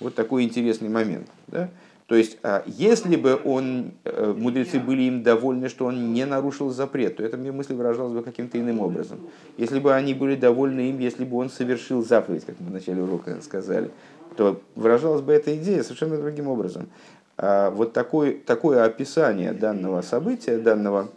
Вот 0.00 0.14
такой 0.14 0.44
интересный 0.44 0.88
момент. 0.88 1.26
Да? 1.48 1.68
То 2.06 2.14
есть, 2.14 2.38
а, 2.42 2.64
если 2.64 3.16
бы 3.16 3.38
он, 3.44 3.90
э, 4.04 4.34
мудрецы 4.34 4.80
были 4.80 5.02
им 5.02 5.22
довольны, 5.22 5.68
что 5.68 5.84
он 5.84 6.14
не 6.14 6.24
нарушил 6.24 6.70
запрет, 6.70 7.18
то 7.18 7.22
эта 7.22 7.36
мысль 7.36 7.74
выражалась 7.74 8.14
бы 8.14 8.22
каким-то 8.22 8.58
иным 8.58 8.80
образом. 8.80 9.18
Если 9.58 9.78
бы 9.78 9.92
они 9.92 10.14
были 10.14 10.36
довольны 10.36 10.88
им, 10.88 11.00
если 11.00 11.26
бы 11.26 11.36
он 11.36 11.50
совершил 11.50 12.02
заповедь, 12.02 12.46
как 12.46 12.54
мы 12.60 12.68
в 12.68 12.72
начале 12.72 13.02
урока 13.02 13.42
сказали, 13.42 13.90
то 14.38 14.58
выражалась 14.74 15.20
бы 15.20 15.34
эта 15.34 15.54
идея 15.54 15.82
совершенно 15.82 16.16
другим 16.16 16.48
образом. 16.48 16.88
А 17.36 17.68
вот 17.70 17.92
такое, 17.92 18.38
такое 18.38 18.84
описание 18.84 19.52
данного 19.52 20.00
события, 20.00 20.56
данного 20.56 21.10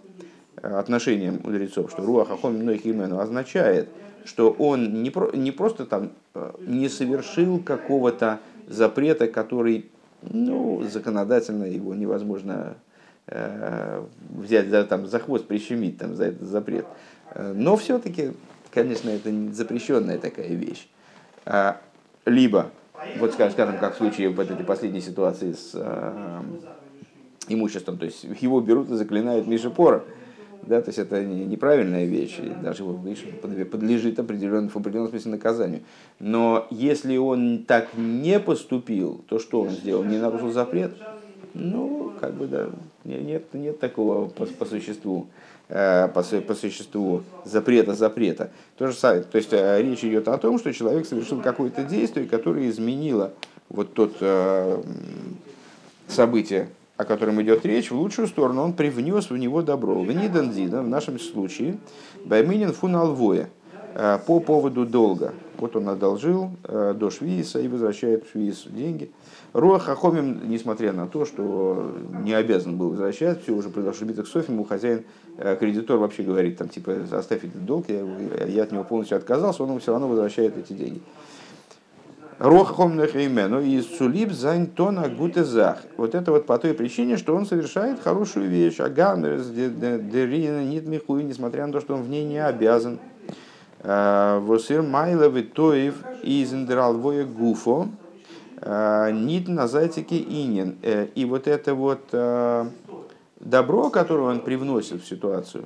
отношения 0.63 1.32
мудрецов, 1.32 1.91
что 1.91 2.04
Руах 2.04 2.32
Ахом 2.32 2.56
Многих 2.56 2.88
Имену 2.88 3.19
означает, 3.19 3.89
что 4.26 4.52
он 4.52 5.04
не, 5.04 5.10
про, 5.10 5.32
не 5.36 5.52
просто 5.52 5.86
там 5.86 6.12
э, 6.34 6.52
не 6.62 6.88
совершил 6.88 7.60
какого-то 7.60 8.39
запрета, 8.67 9.28
который 9.28 9.91
ну, 10.21 10.82
законодательно 10.84 11.65
его 11.65 11.93
невозможно 11.93 12.76
э, 13.28 14.04
взять 14.30 14.69
за, 14.69 14.86
там, 14.86 15.08
за 15.08 15.19
хвост, 15.19 15.45
прищемить 15.45 15.97
там, 15.97 16.15
за 16.15 16.26
этот 16.26 16.47
запрет. 16.47 16.86
Э, 17.32 17.52
но 17.54 17.76
все-таки, 17.76 18.32
конечно, 18.71 19.10
это 19.10 19.30
запрещенная 19.52 20.17
такая 20.17 20.49
вещь. 20.49 20.88
А, 21.45 21.82
либо, 22.26 22.69
вот 23.17 23.34
скажем, 23.34 23.78
как 23.80 23.95
в 23.95 23.97
случае 23.97 24.30
вот 24.30 24.49
этой 24.49 24.65
последней 24.65 25.02
ситуации 25.02 25.52
с 25.52 25.71
э, 25.73 26.41
имуществом, 27.49 27.97
то 27.97 28.06
есть 28.06 28.23
его 28.23 28.62
берут 28.62 28.89
и 28.89 28.95
заклинают 28.95 29.45
Миша 29.45 29.69
Пора, 29.69 30.04
да, 30.65 30.82
то 30.82 30.89
есть 30.89 30.99
это 30.99 31.23
неправильная 31.23 32.06
вещь, 32.06 32.39
и 32.39 32.49
даже 32.49 32.84
его 32.84 32.93
подлежит 33.65 34.19
определенному, 34.19 34.69
в 34.69 34.76
определенном 34.76 35.10
смысле 35.10 35.32
наказанию. 35.32 35.82
Но 36.19 36.67
если 36.69 37.17
он 37.17 37.65
так 37.65 37.89
не 37.95 38.39
поступил, 38.39 39.21
то 39.28 39.39
что 39.39 39.62
он 39.62 39.69
сделал? 39.71 40.04
Не 40.04 40.17
нарушил 40.17 40.52
запрет? 40.52 40.93
Ну, 41.54 42.13
как 42.19 42.34
бы 42.34 42.47
да, 42.47 42.69
нет, 43.04 43.54
нет 43.54 43.80
такого 43.80 44.28
по, 44.28 44.45
по 44.45 44.65
существу, 44.65 45.28
э, 45.69 46.08
по, 46.08 46.23
по 46.23 46.56
существу 46.56 47.23
запрета 47.45 47.93
запрета. 47.93 48.49
То 48.78 48.88
же 48.88 48.93
самое, 48.93 49.23
то 49.23 49.38
есть 49.38 49.52
э, 49.52 49.82
речь 49.82 50.04
идет 50.04 50.28
о 50.28 50.38
том, 50.38 50.58
что 50.58 50.73
человек 50.73 51.06
совершил 51.06 51.41
какое-то 51.41 51.84
действие, 51.84 52.28
которое 52.28 52.69
изменило 52.69 53.34
вот 53.69 53.93
тот 53.93 54.15
э, 54.21 54.82
событие, 56.08 56.69
о 57.04 57.06
котором 57.06 57.42
идет 57.42 57.66
речь, 57.66 57.92
в 57.92 57.96
лучшую 57.96 58.28
сторону, 58.28 58.63
он 58.63 58.74
привнес 58.74 59.30
в 59.30 59.38
него 59.38 59.62
добро. 59.62 60.00
В 60.02 60.12
Нидандина, 60.12 60.82
в 60.82 60.88
нашем 60.88 61.20
случае, 61.20 61.78
Байминин 62.26 62.74
фуналвоя, 62.74 63.50
э, 63.94 64.20
по 64.26 64.39
поводу 64.39 64.86
долга. 64.86 65.34
Вот 65.58 65.76
он 65.76 65.89
одолжил 65.89 66.52
э, 66.63 66.94
до 66.98 67.10
Швейца 67.10 67.60
и 67.60 67.68
возвращает 67.68 68.26
Швейц 68.32 68.66
деньги. 68.66 69.12
Руах 69.54 69.84
Хахомим, 69.84 70.50
несмотря 70.50 70.94
на 70.94 71.08
то, 71.08 71.26
что 71.26 71.96
не 72.24 72.34
обязан 72.34 72.78
был 72.78 72.89
возвращать, 72.89 73.44
все 73.44 73.54
уже 73.54 73.70
произошло 73.70 74.08
биток 74.08 74.28
с 74.28 74.36
ему 74.48 74.63
хозяин, 74.63 75.04
э, 75.38 75.56
кредитор 75.60 76.00
вообще 76.00 76.24
говорит, 76.24 76.58
там, 76.58 76.70
типа, 76.70 76.96
оставь 77.12 77.44
этот 77.44 77.66
долг, 77.66 77.86
я, 77.89 78.04
я 78.48 78.63
от 78.63 78.72
него 78.72 78.84
полностью 78.84 79.18
отказался, 79.18 79.63
он 79.63 79.70
ему 79.70 79.80
все 79.80 79.92
равно 79.92 80.08
возвращает 80.08 80.58
эти 80.58 80.74
деньги. 80.74 81.02
Рохом 82.43 82.97
Нехеймену 82.97 83.62
из 83.62 83.88
Сулиб 83.97 84.34
Зайнтона 84.34 85.08
Гутезах. 85.08 85.77
Вот 85.95 86.13
это 86.13 86.34
вот 86.34 86.45
по 86.45 86.58
той 86.58 86.73
причине, 86.73 87.15
что 87.15 87.38
он 87.38 87.45
совершает 87.45 88.01
хорошую 88.01 88.49
вещь. 88.49 88.82
Агамерс 88.82 89.47
Дерина 89.47 90.62
Нит 90.65 90.86
Михуи, 90.86 91.23
несмотря 91.23 91.65
на 91.65 91.71
то, 91.71 91.79
что 91.79 91.93
он 91.93 92.03
в 92.03 92.10
ней 92.10 92.25
не 92.25 92.43
обязан. 92.45 92.99
Э, 93.79 94.39
Восир 94.41 94.82
Майловы 94.82 95.43
Тоев 95.43 95.95
из 96.21 96.53
Индералвоя 96.53 97.23
Гуфо. 97.23 97.88
Э, 98.58 99.10
Нит 99.13 99.47
на 99.47 99.69
зайцике 99.69 100.17
Инин. 100.17 100.75
Э, 100.82 101.08
и 101.15 101.23
вот 101.23 101.47
это 101.47 101.73
вот 101.73 102.13
добро, 103.39 103.89
которое 103.89 104.23
он 104.23 104.41
привносит 104.41 105.01
в 105.01 105.08
ситуацию, 105.08 105.63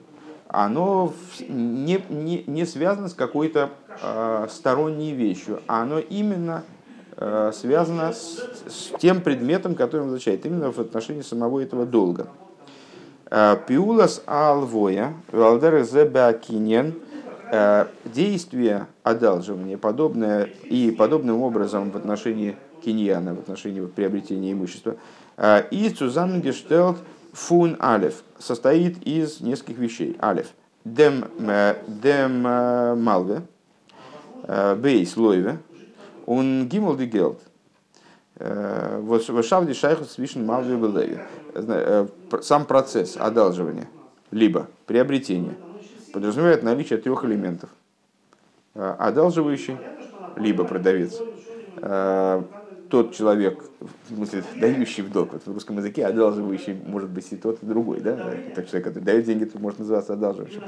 оно 0.49 1.13
не, 1.47 2.01
не, 2.09 2.43
не 2.47 2.65
связано 2.65 3.09
с 3.09 3.13
какой-то 3.13 3.69
э, 4.01 4.47
сторонней 4.49 5.13
вещью, 5.13 5.61
а 5.67 5.81
оно 5.81 5.99
именно 5.99 6.63
э, 7.17 7.51
связано 7.53 8.13
с, 8.13 8.39
с 8.67 8.91
тем 8.99 9.21
предметом, 9.21 9.75
который 9.75 10.01
он 10.01 10.09
изучает, 10.09 10.45
именно 10.45 10.71
в 10.71 10.79
отношении 10.79 11.21
самого 11.21 11.59
этого 11.59 11.85
долга. 11.85 12.27
Э, 13.29 13.57
Пиулас 13.67 14.23
алвоя, 14.25 15.13
валдер 15.31 15.83
зебакинен, 15.83 17.01
действие 18.03 18.87
одалживания, 19.03 19.77
подобное 19.77 20.49
и 20.65 20.91
подобным 20.91 21.41
образом 21.43 21.91
в 21.91 21.95
отношении 21.95 22.57
киньяна, 22.83 23.33
в 23.33 23.39
отношении 23.39 23.85
приобретения 23.85 24.51
имущества, 24.51 24.97
и 25.71 25.89
цузамгештелт 25.89 26.97
фун 27.37 27.77
алев 27.79 28.23
состоит 28.39 29.03
из 29.03 29.41
нескольких 29.41 29.77
вещей. 29.77 30.17
Алев. 30.19 30.47
дем, 30.83 31.25
дем 31.87 32.41
малве, 32.41 33.41
бейс 34.77 35.15
лойве, 35.17 35.59
он 36.25 36.67
гимл 36.67 36.95
ди 36.95 37.05
гелд. 37.05 37.39
Вошавди 38.39 39.73
шайхус 39.73 40.11
свишен 40.11 40.45
малве 40.45 40.75
белеви. 40.77 41.19
Сам 42.41 42.65
процесс 42.65 43.17
одалживания, 43.17 43.87
либо 44.31 44.67
приобретения, 44.85 45.55
подразумевает 46.13 46.63
наличие 46.63 46.99
трех 46.99 47.25
элементов. 47.25 47.69
Одалживающий, 48.73 49.77
либо 50.35 50.63
продавец, 50.63 51.19
тот 52.89 53.13
человек, 53.13 53.63
в 53.79 54.15
смысле, 54.15 54.43
дающий 54.59 55.01
в 55.01 55.11
долг, 55.11 55.33
вот 55.33 55.43
в 55.45 55.53
русском 55.53 55.77
языке 55.77 56.05
одалживающий 56.05 56.75
может 56.85 57.09
быть 57.09 57.27
и 57.31 57.35
тот, 57.35 57.61
и 57.61 57.65
другой, 57.65 57.99
да? 57.99 58.35
Так 58.55 58.67
человек, 58.67 58.87
который 58.87 59.03
дает 59.03 59.25
деньги, 59.25 59.45
то 59.45 59.59
может 59.59 59.79
называться 59.79 60.13
одалживающим, 60.13 60.61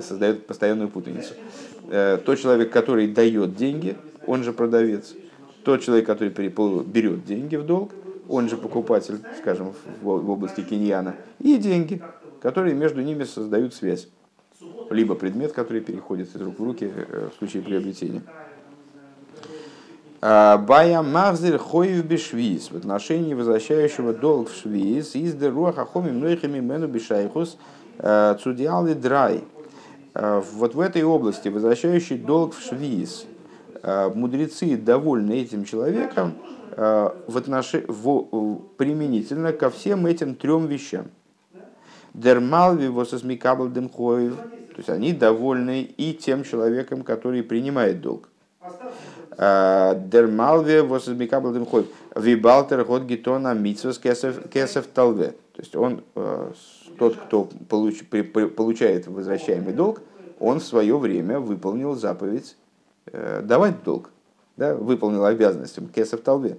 создает 0.00 0.46
постоянную 0.46 0.88
путаницу. 0.88 1.34
Э, 1.88 2.18
тот 2.24 2.38
человек, 2.38 2.70
который 2.70 3.08
дает 3.08 3.56
деньги, 3.56 3.96
он 4.26 4.42
же 4.42 4.52
продавец. 4.52 5.14
Тот 5.64 5.82
человек, 5.82 6.06
который 6.06 6.30
берет 6.30 7.24
деньги 7.24 7.56
в 7.56 7.64
долг, 7.64 7.92
он 8.28 8.48
же 8.48 8.56
покупатель, 8.56 9.18
скажем, 9.38 9.74
в 10.00 10.30
области 10.30 10.62
киньяна, 10.62 11.16
и 11.38 11.56
деньги, 11.56 12.02
которые 12.40 12.74
между 12.74 13.02
ними 13.02 13.24
создают 13.24 13.74
связь. 13.74 14.08
Либо 14.90 15.14
предмет, 15.14 15.52
который 15.52 15.80
переходит 15.80 16.34
из 16.34 16.40
рук 16.40 16.58
в 16.58 16.64
руки 16.64 16.90
э, 16.94 17.28
в 17.32 17.38
случае 17.38 17.62
приобретения. 17.62 18.22
А, 20.24 20.56
Бая 20.56 21.02
Махзер 21.02 21.58
Хою 21.58 22.04
Бешвиз 22.04 22.70
в 22.70 22.76
отношении 22.76 23.34
возвращающего 23.34 24.12
долг 24.12 24.50
в 24.50 24.56
Швиз 24.56 25.16
из 25.16 25.34
Деруаха 25.34 25.84
Хоми 25.84 26.12
Мнойхами 26.12 26.60
Мену 26.60 26.86
Бешайхус 26.86 27.58
э, 27.98 28.36
Цудиалы 28.40 28.94
Драй. 28.94 29.42
Э, 30.14 30.40
вот 30.54 30.76
в 30.76 30.80
этой 30.80 31.02
области 31.02 31.48
возвращающий 31.48 32.18
долг 32.18 32.54
в 32.54 32.62
Швиз 32.64 33.26
э, 33.82 34.10
мудрецы 34.14 34.76
довольны 34.76 35.40
этим 35.40 35.64
человеком 35.64 36.34
в 36.74 37.36
отнош... 37.36 37.74
в... 37.86 38.60
применительно 38.78 39.52
ко 39.52 39.68
всем 39.70 40.06
этим 40.06 40.36
трем 40.36 40.68
вещам. 40.68 41.08
Дермалви 42.14 42.86
вососмикабл 42.86 43.68
демхоев, 43.68 44.36
то 44.36 44.76
есть 44.78 44.88
они 44.88 45.12
довольны 45.12 45.82
и 45.82 46.14
тем 46.14 46.44
человеком, 46.44 47.02
который 47.02 47.42
принимает 47.42 48.00
долг. 48.00 48.30
Дермалве 49.36 50.82
восмикабл 50.82 51.52
демхоев. 51.52 51.86
Вибалтер 52.14 52.84
год 52.84 53.04
гитона 53.04 53.54
митсвас 53.54 53.98
кесов 53.98 54.86
талве. 54.94 55.34
То 55.54 55.60
есть 55.60 55.76
он, 55.76 56.02
э, 56.14 56.52
тот, 56.98 57.16
кто 57.16 57.48
получ, 57.68 58.04
при, 58.08 58.22
получает 58.22 59.06
возвращаемый 59.06 59.72
долг, 59.72 60.00
он 60.38 60.60
в 60.60 60.64
свое 60.64 60.98
время 60.98 61.40
выполнил 61.40 61.94
заповедь 61.94 62.56
э, 63.06 63.40
давать 63.42 63.82
долг, 63.84 64.10
да, 64.56 64.74
выполнил 64.74 65.24
обязанность 65.24 65.78
кесов 65.94 66.20
талве. 66.20 66.58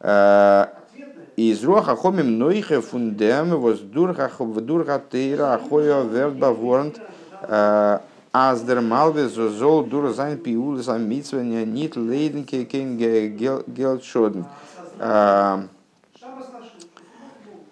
Э, 0.00 0.66
из 1.36 1.64
роха 1.64 1.96
хомим 1.96 2.38
нойхе 2.38 2.80
фундем 2.80 3.60
воздурха 3.60 4.30
вдурха 4.38 5.02
тейра 5.10 5.54
ахоя 5.54 6.02
верба 6.02 6.46
ворнт 6.46 7.00
Аздер 8.34 8.80
Малве 8.80 9.28
зол 9.28 9.84
дура 9.84 10.12
зайн 10.12 10.38
пиул 10.38 10.76
зайн 10.78 11.08
митсвеня 11.08 11.64
нит 11.64 11.94
лейденке 11.94 12.64
кен 12.64 12.96
гелдшоден. 12.96 14.44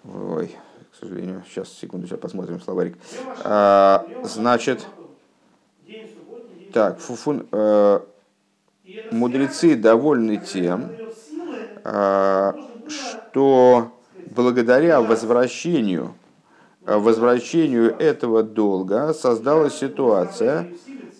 Ой, 0.04 0.56
к 0.92 0.94
сожалению, 1.00 1.42
сейчас, 1.48 1.68
секунду, 1.68 2.06
сейчас 2.06 2.20
посмотрим 2.20 2.60
словарик. 2.60 2.96
А, 3.42 4.06
значит, 4.22 4.86
так, 6.72 7.00
фуфун, 7.00 7.44
э, 7.50 8.00
мудрецы 9.10 9.74
довольны 9.74 10.36
тем, 10.36 10.92
э, 11.82 12.52
что 12.86 13.90
благодаря 14.30 15.00
возвращению 15.00 16.14
возвращению 16.86 17.96
этого 17.98 18.42
долга 18.42 19.14
создалась 19.14 19.78
ситуация, 19.78 20.68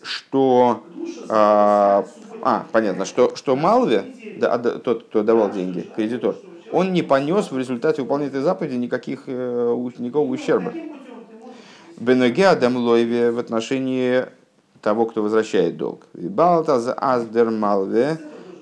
что 0.03 0.83
а, 1.29 2.05
а 2.43 2.67
понятно, 2.73 3.05
что, 3.05 3.37
что 3.37 3.55
Малве, 3.55 4.05
да, 4.39 4.59
тот, 4.59 5.05
кто 5.05 5.23
давал 5.23 5.51
деньги, 5.51 5.89
кредитор, 5.95 6.35
он 6.73 6.93
не 6.93 7.03
понес 7.03 7.53
в 7.53 7.59
результате 7.59 8.03
выполнения 8.03 8.41
заповеди 8.41 8.75
никаких, 8.75 9.25
э, 9.27 9.91
никакого 9.99 10.29
ущерба. 10.29 10.73
Бенеге 11.99 12.49
Адам 12.49 12.77
Лойве 12.77 13.31
в 13.31 13.39
отношении 13.39 14.25
того, 14.81 15.07
кто 15.07 15.23
возвращает 15.23 15.77
долг. 15.77 16.09
Балтаз 16.15 16.93
Аздер 16.97 17.51
Малве 17.51 18.19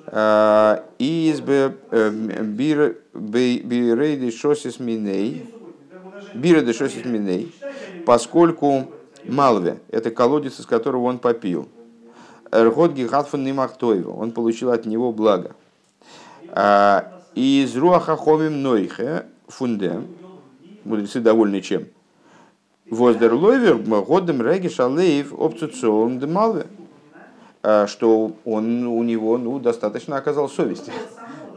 э, 0.06 0.78
из 0.98 1.40
Бирейди 1.40 3.00
Шосис 4.30 4.78
Миней 4.78 5.46
Бира 6.34 6.60
дешосит 6.60 7.04
миней, 7.04 7.54
поскольку 8.06 8.86
Малве– 9.24 9.80
это 9.88 10.10
колодец, 10.10 10.60
из 10.60 10.66
которого 10.66 11.04
он 11.04 11.18
попил. 11.18 11.68
Эрхот 12.50 12.92
гигатфан 12.92 13.44
нимахтоева, 13.44 14.10
он 14.10 14.32
получил 14.32 14.70
от 14.70 14.86
него 14.86 15.12
благо. 15.12 15.54
А, 16.48 17.22
и 17.34 17.62
из 17.62 17.76
руаха 17.76 18.16
хомим 18.16 18.62
нойхе 18.62 19.26
фунде, 19.46 20.02
мудрецы 20.84 21.20
довольны 21.20 21.60
чем? 21.60 21.86
Воздер 22.88 23.34
лойвер 23.34 23.76
годем 23.76 24.42
реги 24.42 24.68
шалеев 24.68 25.32
опцуцион 25.32 26.18
де 26.18 26.26
малве. 26.26 26.66
А, 27.62 27.86
что 27.86 28.32
он 28.44 28.86
у 28.86 29.02
него 29.02 29.38
ну, 29.38 29.60
достаточно 29.60 30.16
оказал 30.16 30.48
совести. 30.48 30.92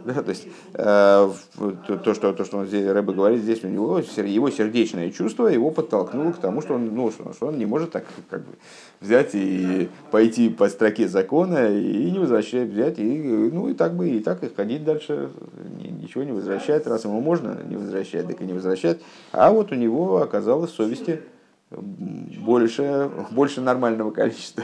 Да, 0.06 0.22
то 0.22 0.30
есть 0.30 0.48
э, 0.74 1.30
то, 2.04 2.14
что, 2.14 2.34
то, 2.34 2.44
что 2.44 2.58
он 2.58 2.68
здесь, 2.68 2.86
Рэбе 2.86 3.14
говорит, 3.14 3.42
здесь 3.42 3.64
у 3.64 3.70
него 3.70 4.00
его 4.00 4.50
сердечное 4.50 5.12
чувство 5.12 5.48
его 5.48 5.72
подтолкнуло 5.72 6.34
к 6.34 6.38
тому, 6.40 6.62
что 6.62 6.74
он, 6.74 6.94
ну, 6.94 7.10
что, 7.10 7.32
что 7.32 7.48
он 7.48 7.58
не 7.58 7.66
может 7.66 7.92
так 7.92 8.04
как 8.30 8.42
бы, 8.42 8.54
взять 9.00 9.30
и 9.34 9.90
пойти 10.12 10.50
по 10.50 10.68
строке 10.68 11.08
закона 11.08 11.70
и 11.70 12.12
не 12.12 12.20
возвращать, 12.20 12.70
взять 12.70 13.00
и, 13.00 13.50
ну, 13.52 13.70
и 13.70 13.74
так 13.74 13.96
бы 13.96 14.10
и 14.10 14.20
так 14.20 14.44
и 14.44 14.54
ходить 14.54 14.84
дальше, 14.84 15.30
ничего 15.80 16.24
не 16.24 16.34
возвращать, 16.34 16.86
раз 16.86 17.06
ему 17.06 17.22
можно 17.22 17.60
не 17.66 17.78
возвращать, 17.78 18.28
так 18.28 18.42
и 18.42 18.46
не 18.46 18.54
возвращать. 18.54 19.00
А 19.32 19.52
вот 19.52 19.72
у 19.72 19.76
него 19.76 20.22
оказалось 20.22 20.72
совести 20.72 21.22
больше, 21.72 23.10
больше 23.32 23.62
нормального 23.62 24.12
количества. 24.12 24.64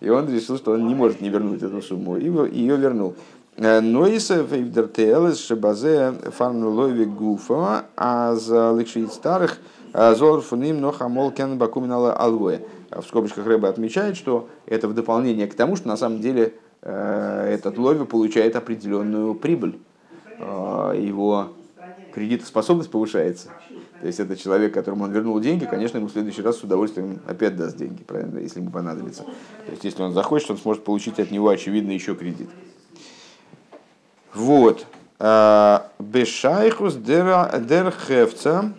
И 0.00 0.08
он 0.08 0.32
решил, 0.32 0.56
что 0.56 0.72
он 0.72 0.86
не 0.88 0.94
может 0.94 1.20
не 1.20 1.28
вернуть 1.28 1.62
эту 1.62 1.80
сумму, 1.80 2.16
и 2.16 2.24
ее 2.24 2.76
вернул. 2.76 3.14
Нойса 3.56 4.42
вейвдертелес 4.42 5.38
шебазе 5.38 6.12
фармнулови 6.12 7.04
гуфа, 7.04 7.84
а 7.96 8.34
за 8.34 8.74
ликшит 8.76 9.12
старых 9.12 9.58
зор 9.92 10.40
фуним 10.40 10.80
нохамол 10.80 11.30
кен 11.32 11.58
бакуминала 11.58 12.14
алвоя. 12.14 12.62
В 12.90 13.02
скобочках 13.02 13.46
Рэба 13.46 13.68
отмечает, 13.68 14.16
что 14.16 14.48
это 14.66 14.88
в 14.88 14.94
дополнение 14.94 15.46
к 15.46 15.54
тому, 15.54 15.76
что 15.76 15.88
на 15.88 15.98
самом 15.98 16.20
деле 16.20 16.54
этот 16.80 17.76
лови 17.76 18.06
получает 18.06 18.56
определенную 18.56 19.34
прибыль. 19.34 19.78
Его 20.38 21.50
кредитоспособность 22.14 22.90
повышается. 22.90 23.48
То 24.00 24.06
есть 24.06 24.18
это 24.18 24.34
человек, 24.34 24.74
которому 24.74 25.04
он 25.04 25.12
вернул 25.12 25.38
деньги, 25.38 25.64
конечно, 25.64 25.98
ему 25.98 26.08
в 26.08 26.12
следующий 26.12 26.42
раз 26.42 26.56
с 26.56 26.64
удовольствием 26.64 27.20
опять 27.28 27.56
даст 27.56 27.76
деньги, 27.76 28.02
правильно, 28.02 28.38
если 28.38 28.60
ему 28.60 28.70
понадобится. 28.70 29.22
То 29.22 29.70
есть 29.70 29.84
если 29.84 30.02
он 30.02 30.12
захочет, 30.12 30.50
он 30.50 30.58
сможет 30.58 30.82
получить 30.82 31.20
от 31.20 31.30
него, 31.30 31.48
очевидно, 31.48 31.92
еще 31.92 32.16
кредит. 32.16 32.48
Вот. 34.34 34.86
А, 35.18 35.88
Бешайхус 35.98 36.94
дерхевца. 36.94 38.72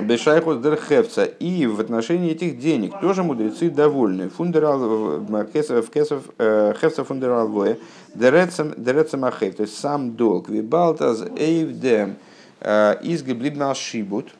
Бешайхус 0.00 0.58
дерхевца. 0.58 1.24
И 1.24 1.66
в 1.66 1.80
отношении 1.80 2.32
этих 2.32 2.58
денег 2.58 3.00
тоже 3.00 3.22
мудрецы 3.22 3.70
довольны. 3.70 4.28
Фундерал 4.28 5.24
кесов 5.46 6.24
э, 6.38 6.74
хевца 6.80 7.04
фундерал 7.04 7.48
воe. 7.48 7.78
Дерецем 8.14 9.24
ахев. 9.24 9.56
То 9.56 9.62
есть 9.62 9.78
сам 9.78 10.12
долг. 10.12 10.48
Вибалтаз 10.48 11.24
эйвдем 11.36 12.16
э, 12.60 12.96
изгиблибна 13.02 13.74
шибут. 13.74 14.34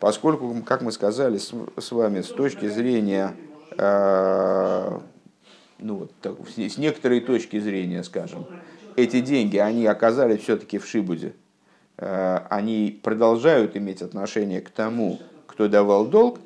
Поскольку, 0.00 0.54
как 0.66 0.82
мы 0.82 0.90
сказали 0.90 1.38
с 1.38 1.92
вами, 1.92 2.22
с 2.22 2.28
точки 2.28 2.68
зрения 2.68 3.34
э, 3.78 4.98
ну, 5.78 5.96
вот, 5.96 6.12
так, 6.20 6.34
с 6.48 6.78
некоторой 6.78 7.20
точки 7.20 7.58
зрения, 7.58 8.02
скажем, 8.04 8.46
эти 8.96 9.20
деньги, 9.20 9.56
они 9.56 9.86
оказались 9.86 10.42
все-таки 10.42 10.78
в 10.78 10.86
Шибуде, 10.86 11.34
э, 11.98 12.40
они 12.50 13.00
продолжают 13.02 13.76
иметь 13.76 14.02
отношение 14.02 14.60
к 14.60 14.70
тому, 14.70 15.20
кто 15.46 15.68
давал 15.68 16.06
долг, 16.06 16.38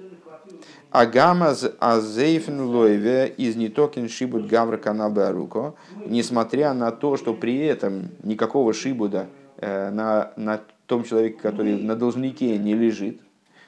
Агамаз 0.91 1.71
азейфен 1.79 2.61
лойве 2.61 3.29
из 3.37 3.55
нитокин 3.57 4.09
шибуд 4.09 4.47
гавра 4.47 4.79
канабаруко, 4.79 5.75
несмотря 6.07 6.73
на 6.73 6.91
то, 6.91 7.19
что 7.19 7.35
при 7.35 7.59
этом 7.59 8.09
никакого 8.23 8.73
шибуда 8.73 9.27
э, 9.59 9.91
на, 9.91 10.33
на 10.37 10.63
том 10.87 11.05
человеке, 11.05 11.39
который 11.39 11.77
на 11.83 11.97
должнике 11.97 12.57
не 12.57 12.75
лежит. 12.75 13.21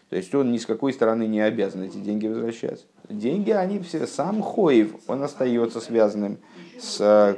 То 0.09 0.17
есть 0.17 0.35
он 0.35 0.53
ни 0.53 0.57
с 0.57 0.65
какой 0.65 0.95
стороны 0.95 1.27
не 1.27 1.41
обязан 1.41 1.83
эти 1.83 1.99
деньги 1.99 2.27
возвращать. 2.27 2.87
Деньги, 3.11 3.51
они 3.51 3.79
все, 3.81 4.07
сам 4.07 4.41
Хоев, 4.43 4.93
он 5.07 5.23
остается 5.23 5.81
связанным 5.81 6.39
с 6.81 7.37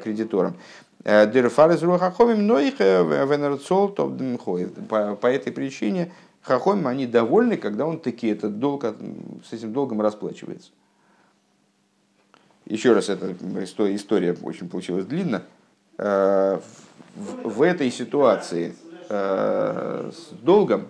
э, 1.04 1.26
кредитором. 4.38 4.80
Э, 4.90 5.16
по, 5.16 5.26
этой 5.26 5.52
причине 5.52 6.12
Хахомим, 6.42 6.86
они 6.86 7.06
довольны, 7.06 7.56
когда 7.56 7.86
он 7.86 8.00
таки 8.00 8.28
этот 8.28 8.58
долг, 8.58 8.84
с 9.48 9.52
этим 9.52 9.72
долгом 9.72 10.00
расплачивается. 10.00 10.70
Еще 12.66 12.92
раз, 12.92 13.08
эта 13.08 13.32
история 13.94 14.36
очень 14.42 14.68
получилась 14.68 15.06
длинно. 15.06 15.42
Э, 15.98 16.60
в 17.14 17.62
этой 17.62 17.90
ситуации 17.90 18.74
с 19.08 20.28
долгом 20.40 20.86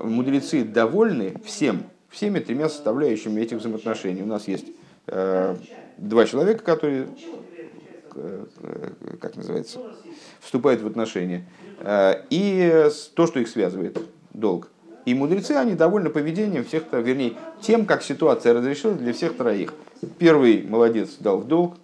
мудрецы 0.00 0.62
довольны 0.62 1.34
всем, 1.44 1.82
всеми 2.10 2.38
тремя 2.38 2.68
составляющими 2.68 3.40
этих 3.40 3.56
взаимоотношений. 3.56 4.22
У 4.22 4.26
нас 4.26 4.46
есть 4.46 4.66
два 5.06 6.24
человека, 6.26 6.62
которые, 6.62 7.08
как 9.20 9.36
называется, 9.36 9.80
вступают 10.40 10.82
в 10.82 10.86
отношения, 10.86 11.46
и 12.30 12.88
то, 13.14 13.26
что 13.26 13.40
их 13.40 13.48
связывает, 13.48 13.98
долг. 14.32 14.68
И 15.04 15.14
мудрецы, 15.14 15.52
они 15.52 15.74
довольны 15.74 16.10
поведением 16.10 16.64
всех, 16.64 16.84
вернее, 16.92 17.34
тем, 17.62 17.86
как 17.86 18.02
ситуация 18.02 18.52
разрешилась 18.52 18.98
для 18.98 19.12
всех 19.12 19.36
троих. 19.36 19.72
Первый 20.18 20.66
молодец 20.68 21.16
дал 21.18 21.38
в 21.38 21.46
долг 21.46 21.76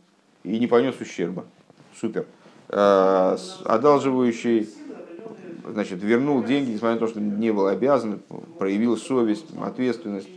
и 0.42 0.58
не 0.58 0.66
понес 0.66 1.00
ущерба. 1.00 1.46
Супер. 1.98 2.26
А, 2.68 3.38
одалживающий 3.64 4.68
значит, 5.66 6.02
вернул 6.02 6.42
деньги, 6.44 6.72
несмотря 6.72 6.94
на 6.94 7.00
то, 7.00 7.06
что 7.06 7.20
не 7.20 7.50
был 7.50 7.66
обязан, 7.66 8.20
проявил 8.58 8.98
совесть, 8.98 9.46
ответственность. 9.58 10.28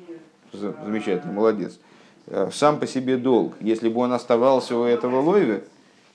Замечательно, 0.54 1.34
молодец. 1.34 1.78
Сам 2.54 2.80
по 2.80 2.88
себе 2.88 3.18
долг. 3.18 3.56
Если 3.60 3.90
бы 3.90 4.00
он 4.00 4.14
оставался 4.14 4.78
у 4.78 4.84
этого 4.84 5.20
лойве, 5.20 5.66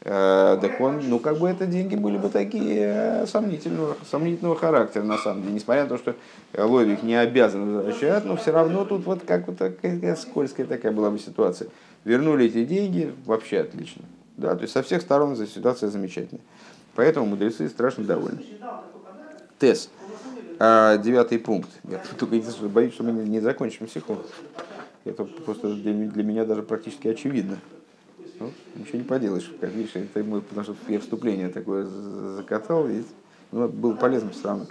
так 0.04 0.80
он, 0.80 1.00
ну, 1.08 1.20
как 1.20 1.38
бы 1.38 1.48
это 1.48 1.64
деньги 1.66 1.94
были 1.94 2.18
бы 2.18 2.28
такие 2.28 3.24
сомнительного, 3.26 3.96
сомнительного 4.10 4.56
характера, 4.56 5.04
на 5.04 5.16
самом 5.16 5.42
деле. 5.42 5.54
Несмотря 5.54 5.84
на 5.84 5.88
то, 5.90 5.98
что 5.98 6.16
Ловик 6.56 7.04
не 7.04 7.14
обязан 7.14 7.76
возвращать, 7.76 8.24
но 8.24 8.36
все 8.36 8.50
равно 8.50 8.84
тут 8.84 9.04
вот 9.04 9.22
как 9.24 9.46
вот 9.46 9.58
такая 9.58 10.16
скользкая 10.16 10.66
такая 10.66 10.90
была 10.90 11.10
бы 11.10 11.18
ситуация. 11.18 11.68
Вернули 12.04 12.46
эти 12.46 12.64
деньги, 12.64 13.14
вообще 13.26 13.60
отлично. 13.60 14.02
Да, 14.36 14.56
то 14.56 14.62
есть 14.62 14.72
со 14.72 14.82
всех 14.82 15.02
сторон 15.02 15.36
ситуация 15.36 15.88
замечательная. 15.88 16.42
Поэтому 16.94 17.26
мудрецы 17.26 17.68
страшно 17.68 18.04
довольны. 18.04 18.42
Тес. 19.58 19.88
А, 20.58 20.96
девятый 20.98 21.38
пункт. 21.38 21.70
Я 21.84 22.00
только 22.18 22.36
боюсь, 22.68 22.92
что 22.94 23.04
мы 23.04 23.12
не 23.12 23.40
закончим 23.40 23.88
секунду. 23.88 24.24
Это 25.04 25.24
просто 25.24 25.72
для 25.74 26.22
меня 26.22 26.44
даже 26.44 26.62
практически 26.62 27.08
очевидно. 27.08 27.58
Ну, 28.40 28.52
ничего 28.76 28.98
не 28.98 29.04
поделаешь. 29.04 29.52
Как 29.60 29.70
видишь, 29.72 29.94
это 29.94 30.24
мой, 30.24 30.40
потому 30.42 30.64
что 30.64 30.76
я 30.88 31.00
вступление 31.00 31.48
такое 31.48 31.86
закатал, 32.36 32.88
и 32.88 33.02
ну, 33.50 33.68
было 33.68 33.94
полезно 33.94 34.30
все 34.30 34.44
равно. 34.44 34.66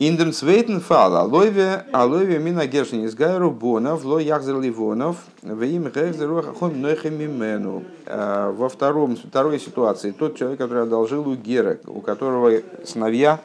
Индем 0.00 0.32
цвейтен 0.32 0.80
фал, 0.80 1.14
алойве, 1.14 1.86
алойве 1.92 2.40
мина 2.40 2.66
гершин 2.66 3.04
из 3.04 3.14
гайру 3.14 3.52
бонов, 3.52 4.04
ло 4.04 4.18
яхзер 4.18 4.60
ливонов, 4.60 5.18
в 5.40 5.62
им 5.62 5.84
герзеру 5.84 6.42
хахом 6.42 6.76
мимену. 6.80 7.84
А, 8.06 8.50
во 8.50 8.68
втором, 8.68 9.16
второй 9.16 9.60
ситуации, 9.60 10.10
тот 10.10 10.36
человек, 10.36 10.58
который 10.58 10.82
одолжил 10.82 11.28
у 11.28 11.36
Гера, 11.36 11.78
у 11.86 12.00
которого 12.00 12.60
сыновья 12.84 13.40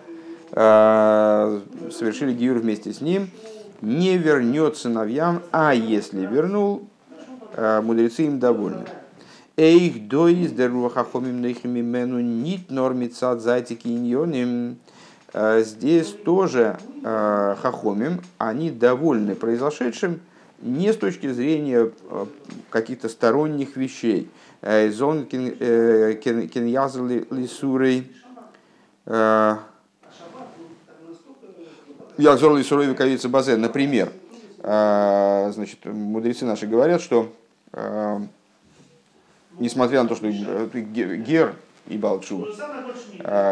а, 0.51 1.61
совершили 1.91 2.33
гиюр 2.33 2.57
вместе 2.57 2.93
с 2.93 3.01
ним, 3.01 3.29
не 3.81 4.17
вернет 4.17 4.75
сыновьям, 4.75 5.43
а 5.51 5.75
если 5.75 6.25
вернул, 6.25 6.88
мудрецы 7.57 8.25
им 8.25 8.39
довольны. 8.39 8.85
Эйх 9.59 10.07
доиз 10.07 10.51
дерухахомим 10.51 11.41
нейхимимену 11.41 12.21
нит 12.21 12.71
нормицат 12.71 13.41
зайтики 13.41 13.89
иньоним. 13.89 14.77
Э, 15.33 15.61
здесь 15.63 16.07
тоже 16.07 16.79
э, 17.03 17.55
хахомим, 17.61 18.21
они 18.37 18.71
довольны 18.71 19.35
произошедшим 19.35 20.21
не 20.61 20.93
с 20.93 20.95
точки 20.95 21.29
зрения 21.31 21.91
э, 22.09 22.25
каких-то 22.69 23.09
сторонних 23.09 23.75
вещей. 23.75 24.29
Зон 24.61 25.25
киньязл 25.25 27.05
лисурей, 27.05 28.11
Ягзор 32.17 32.57
лисурей 32.57 32.87
вековица 32.87 33.29
базе, 33.29 33.55
например. 33.55 34.11
Значит, 34.61 35.85
мудрецы 35.85 36.43
наши 36.43 36.67
говорят, 36.67 37.01
что 37.01 37.31
несмотря 39.57 40.03
на 40.03 40.09
то, 40.09 40.15
что 40.15 40.29
Гер 40.29 41.55
и 41.87 41.97
Балчу, 41.97 42.47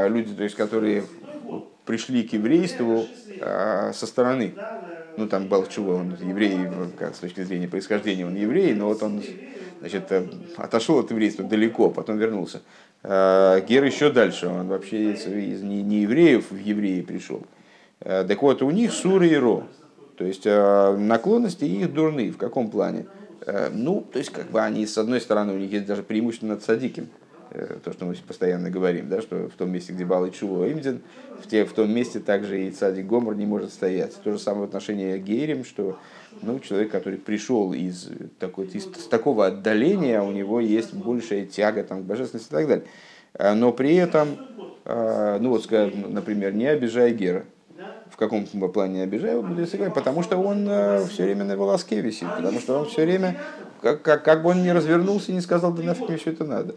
люди, 0.08 0.34
то 0.34 0.44
есть, 0.44 0.56
которые 0.56 1.04
пришли 1.88 2.24
к 2.24 2.34
еврейству 2.34 3.06
а, 3.42 3.92
со 3.94 4.06
стороны. 4.06 4.54
Ну, 5.16 5.28
там 5.28 5.50
чего, 5.68 5.96
он 5.96 6.16
еврей, 6.22 6.56
как 7.00 7.16
с 7.16 7.20
точки 7.20 7.42
зрения 7.42 7.68
происхождения 7.68 8.24
он 8.24 8.36
еврей, 8.36 8.76
но 8.76 8.86
вот 8.86 9.02
он 9.02 9.24
значит, 9.80 10.12
э, 10.12 10.28
отошел 10.58 11.00
от 11.00 11.10
еврейства 11.10 11.44
далеко, 11.44 11.90
потом 11.90 12.20
вернулся. 12.20 12.62
Гер 13.02 13.84
еще 13.84 14.12
дальше, 14.12 14.48
он 14.48 14.68
вообще 14.68 15.14
из, 15.14 15.26
из 15.26 15.64
не, 15.64 15.82
не 15.82 16.02
евреев 16.02 16.52
в 16.52 16.58
евреи 16.58 17.02
пришел. 17.02 17.42
Так 18.00 18.42
вот, 18.44 18.62
у 18.62 18.70
них 18.70 18.92
сура 18.92 19.26
и 19.26 19.36
ро, 19.36 19.64
то 20.18 20.24
есть 20.24 20.46
наклонности 20.46 21.66
их 21.66 21.92
дурны. 21.92 22.30
В 22.30 22.38
каком 22.38 22.70
плане? 22.70 23.08
Ну, 23.72 24.06
то 24.12 24.20
есть, 24.20 24.32
как 24.32 24.52
бы 24.52 24.62
они, 24.62 24.86
с 24.86 24.98
одной 24.98 25.22
стороны, 25.22 25.54
у 25.54 25.58
них 25.58 25.72
есть 25.72 25.86
даже 25.86 26.04
преимущество 26.04 26.48
над 26.48 26.64
садиким. 26.64 27.08
Э, 27.50 27.78
то, 27.84 27.94
что 27.94 28.06
мы 28.06 28.16
постоянно 28.16 28.70
говорим, 28.70 29.10
да, 29.10 29.22
что 29.22 29.48
в 29.48 29.54
том 29.54 29.72
месте, 29.72 29.94
где 29.94 30.06
Бал 30.06 30.26
и 30.26 30.32
Чува 30.32 30.70
Имдин, 30.72 31.02
в, 31.42 31.48
те, 31.48 31.66
в 31.66 31.74
том 31.74 31.90
месте 31.92 32.20
также 32.20 32.66
и 32.68 32.72
Цадик 32.72 33.06
Гомор 33.06 33.36
не 33.36 33.46
может 33.46 33.72
стоять. 33.72 34.16
То 34.22 34.32
же 34.32 34.40
самое 34.40 34.66
в 34.66 34.68
отношении 34.68 35.18
Гейрим, 35.18 35.64
что 35.64 35.98
ну, 36.42 36.60
человек, 36.60 36.92
который 36.92 37.18
пришел 37.18 37.74
из, 37.74 38.10
такой, 38.40 38.68
из, 38.68 38.86
такого 39.08 39.48
отдаления, 39.48 40.22
у 40.22 40.32
него 40.32 40.60
есть 40.60 40.94
большая 40.94 41.46
тяга 41.46 41.84
там, 41.84 42.04
к 42.04 42.06
божественности 42.06 42.50
и 42.50 42.56
так 42.56 42.68
далее. 42.68 42.86
Э, 43.34 43.54
но 43.54 43.72
при 43.72 43.96
этом, 43.96 44.38
э, 44.84 45.38
ну 45.40 45.50
вот, 45.50 45.70
например, 45.72 46.54
не 46.54 46.68
обижай 46.68 47.14
Гера. 47.14 47.46
В 48.18 48.20
каком 48.20 48.48
плане 48.48 48.96
не 48.96 49.02
обижай, 49.02 49.40
потому 49.94 50.24
что 50.24 50.38
он 50.38 50.66
все 51.08 51.24
время 51.26 51.46
на 51.46 51.56
волоске 51.56 52.02
висит, 52.02 52.28
потому 52.36 52.60
что 52.60 52.80
он 52.80 52.88
все 52.88 53.06
время, 53.06 53.40
как, 53.80 54.02
как, 54.02 54.24
как 54.24 54.42
бы 54.42 54.50
он 54.50 54.64
не 54.64 54.74
развернулся 54.74 55.32
и 55.32 55.36
не 55.36 55.42
сказал, 55.42 55.72
да 55.72 55.84
нафиг 55.84 56.10
мне 56.10 56.18
все 56.18 56.32
это 56.32 56.44
надо. 56.44 56.76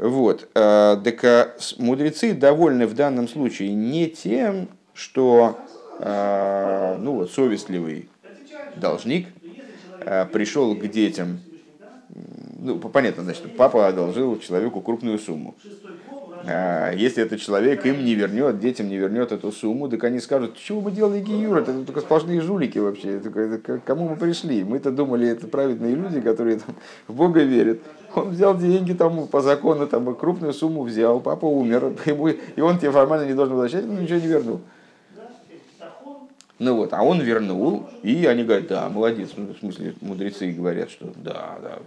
Вот. 0.00 0.48
Э, 0.54 0.96
так 1.04 1.24
э, 1.24 1.54
мудрецы 1.76 2.32
довольны 2.32 2.86
в 2.86 2.94
данном 2.94 3.28
случае 3.28 3.74
не 3.74 4.08
тем, 4.08 4.68
что 4.94 5.58
э, 5.98 6.96
ну 6.98 7.16
вот, 7.16 7.30
совестливый 7.30 8.08
должник 8.76 9.28
пришел 10.32 10.74
к 10.74 10.86
детям. 10.88 11.40
Ну, 12.58 12.78
понятно, 12.78 13.24
значит, 13.24 13.54
папа 13.56 13.88
одолжил 13.88 14.38
человеку 14.38 14.80
крупную 14.80 15.18
сумму. 15.18 15.54
Если 16.44 17.22
этот 17.22 17.40
человек 17.40 17.84
им 17.84 18.04
не 18.04 18.14
вернет, 18.14 18.58
детям 18.58 18.88
не 18.88 18.96
вернет 18.96 19.30
эту 19.30 19.52
сумму, 19.52 19.88
так 19.88 20.02
они 20.04 20.20
скажут, 20.20 20.56
чего 20.56 20.80
мы 20.80 20.90
делали 20.90 21.20
Гиюр, 21.20 21.58
это 21.58 21.84
только 21.84 22.00
сплошные 22.00 22.40
жулики 22.40 22.78
вообще, 22.78 23.18
это, 23.18 23.80
кому 23.84 24.08
мы 24.08 24.16
пришли? 24.16 24.64
Мы-то 24.64 24.90
думали, 24.90 25.28
это 25.28 25.46
праведные 25.46 25.94
люди, 25.94 26.20
которые 26.20 26.58
там, 26.58 26.74
в 27.08 27.14
Бога 27.14 27.42
верят. 27.42 27.80
Он 28.14 28.30
взял 28.30 28.56
деньги 28.56 28.92
там 28.92 29.28
по 29.28 29.40
закону, 29.40 29.86
там 29.86 30.14
крупную 30.14 30.52
сумму 30.52 30.82
взял, 30.82 31.20
папа 31.20 31.44
умер, 31.44 31.92
ему, 32.06 32.28
и 32.28 32.60
он 32.60 32.78
тебе 32.78 32.90
формально 32.90 33.26
не 33.26 33.34
должен 33.34 33.54
возвращать, 33.54 33.86
но 33.86 34.00
ничего 34.00 34.18
не 34.18 34.26
вернул. 34.26 34.60
Ну 36.58 36.76
вот, 36.76 36.92
а 36.92 37.02
он 37.02 37.22
вернул, 37.22 37.88
и 38.02 38.26
они 38.26 38.44
говорят, 38.44 38.66
да, 38.66 38.88
молодец, 38.90 39.30
ну, 39.34 39.54
в 39.54 39.58
смысле, 39.58 39.94
мудрецы 40.02 40.50
говорят, 40.50 40.90
что 40.90 41.10
да, 41.16 41.58
да, 41.62 41.78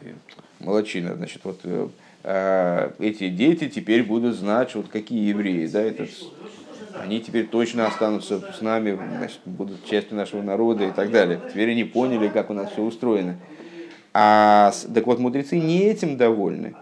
молодчина, 0.60 1.16
значит, 1.16 1.42
вот 1.44 1.60
э, 1.64 1.90
эти 2.24 3.30
дети 3.30 3.70
теперь 3.70 4.04
будут 4.04 4.36
знать, 4.36 4.76
вот 4.76 4.88
какие 4.90 5.28
евреи, 5.30 5.68
да, 5.68 5.82
это, 5.82 6.08
они 6.94 7.22
теперь 7.22 7.48
точно 7.50 7.88
останутся 7.88 8.46
с 8.52 8.62
нами, 8.62 8.96
значит, 9.18 9.42
будут 9.46 9.84
частью 9.84 10.18
нашего 10.18 10.42
народа 10.42 10.86
и 10.86 10.92
так 10.92 11.12
далее. 11.12 11.44
Теперь 11.48 11.72
они 11.72 11.84
поняли, 11.84 12.30
как 12.30 12.50
у 12.50 12.54
нас 12.54 12.72
все 12.72 12.84
устроено. 12.84 13.40
А, 14.14 14.72
так 14.94 15.06
вот, 15.08 15.20
мудрецы 15.20 15.60
не 15.60 15.80
этим 15.86 16.18
довольны. 16.18 16.78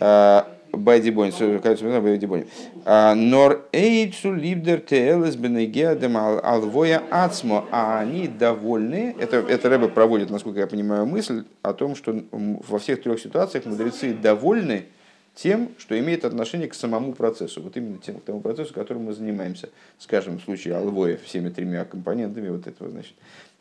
А, 0.00 0.51
Байдибонь, 0.72 1.32
Байдибонь. 1.32 2.46
Нор 2.84 3.68
эйчу 3.72 4.32
либдер 4.32 4.80
теэлэс 4.80 5.36
бенегеадем 5.36 6.16
алвоя 6.16 7.02
ацмо. 7.10 7.66
А 7.70 8.00
они 8.00 8.26
довольны, 8.26 9.14
это, 9.18 9.36
это 9.36 9.68
Рэбе 9.68 9.88
проводит, 9.88 10.30
насколько 10.30 10.60
я 10.60 10.66
понимаю, 10.66 11.06
мысль 11.06 11.44
о 11.62 11.74
том, 11.74 11.94
что 11.94 12.22
во 12.32 12.78
всех 12.78 13.02
трех 13.02 13.20
ситуациях 13.20 13.66
мудрецы 13.66 14.14
довольны 14.14 14.86
тем, 15.34 15.70
что 15.78 15.98
имеет 15.98 16.24
отношение 16.24 16.68
к 16.68 16.74
самому 16.74 17.12
процессу, 17.12 17.62
вот 17.62 17.76
именно 17.76 17.98
тем, 17.98 18.18
к 18.18 18.24
тому 18.24 18.40
процессу, 18.40 18.74
которым 18.74 19.04
мы 19.04 19.12
занимаемся, 19.12 19.70
скажем, 19.98 20.38
в 20.38 20.42
случае 20.42 20.76
алвоя, 20.76 21.18
всеми 21.24 21.48
тремя 21.48 21.84
компонентами 21.84 22.48
вот 22.48 22.66
этого, 22.66 22.90
значит, 22.90 23.14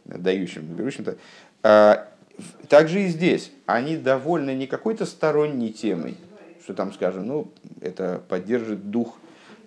дающим, 0.06 0.64
берущим-то. 0.64 1.16
А, 1.64 2.08
также 2.68 3.04
и 3.04 3.08
здесь 3.08 3.52
они 3.66 3.98
довольны 3.98 4.54
не 4.54 4.68
какой-то 4.68 5.06
сторонней 5.06 5.72
темой, 5.72 6.18
что 6.64 6.74
там, 6.74 6.94
скажем, 6.94 7.28
ну, 7.28 7.52
это 7.82 8.22
поддержит 8.28 8.90
дух 8.92 9.18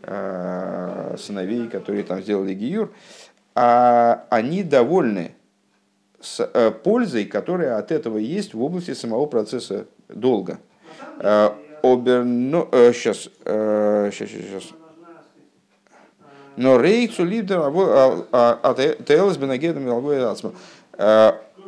э, 0.03 1.17
сыновей, 1.19 1.69
которые 1.69 2.05
там 2.05 2.23
сделали 2.23 2.55
Гиюр, 2.55 2.93
а 3.55 4.25
они 4.31 4.63
довольны 4.63 5.35
с 6.21 6.41
э, 6.41 6.71
пользой, 6.71 7.25
которая 7.25 7.79
от 7.79 7.93
этого 7.93 8.19
есть 8.19 8.55
в 8.55 8.63
области 8.63 8.95
самого 8.95 9.27
процесса 9.27 9.87
долга. 10.09 10.59
Э, 11.19 11.51
оберно, 11.83 12.67
э, 12.73 12.93
сейчас, 12.93 13.29
э, 13.45 14.11
сейчас, 14.13 14.31
сейчас, 14.31 14.47
сейчас. 14.47 14.75
Но 16.57 16.81
рейцу 16.81 17.25
лидер 17.25 17.59
а, 17.59 18.27
а, 18.33 18.61
а 18.63 18.75
ТЛС 18.75 19.37
бенагедом 19.39 19.89
Обер 19.89 20.37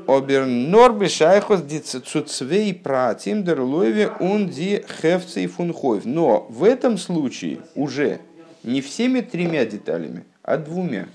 норбе 0.07 1.09
шайхос 1.09 1.63
цуцвей 2.05 2.75
пратим 2.75 3.45
дер 3.45 3.61
лойве 3.61 4.11
он 4.21 4.49
ди 4.49 4.85
хевцей 5.01 5.47
фунхойв. 5.47 6.05
Но 6.05 6.47
в 6.49 6.65
этом 6.65 6.99
случае 6.99 7.59
уже 7.75 8.21
не 8.63 8.81
всеми 8.81 9.21
тремя 9.21 9.65
деталями, 9.65 10.25
а 10.43 10.57
двумя. 10.57 11.09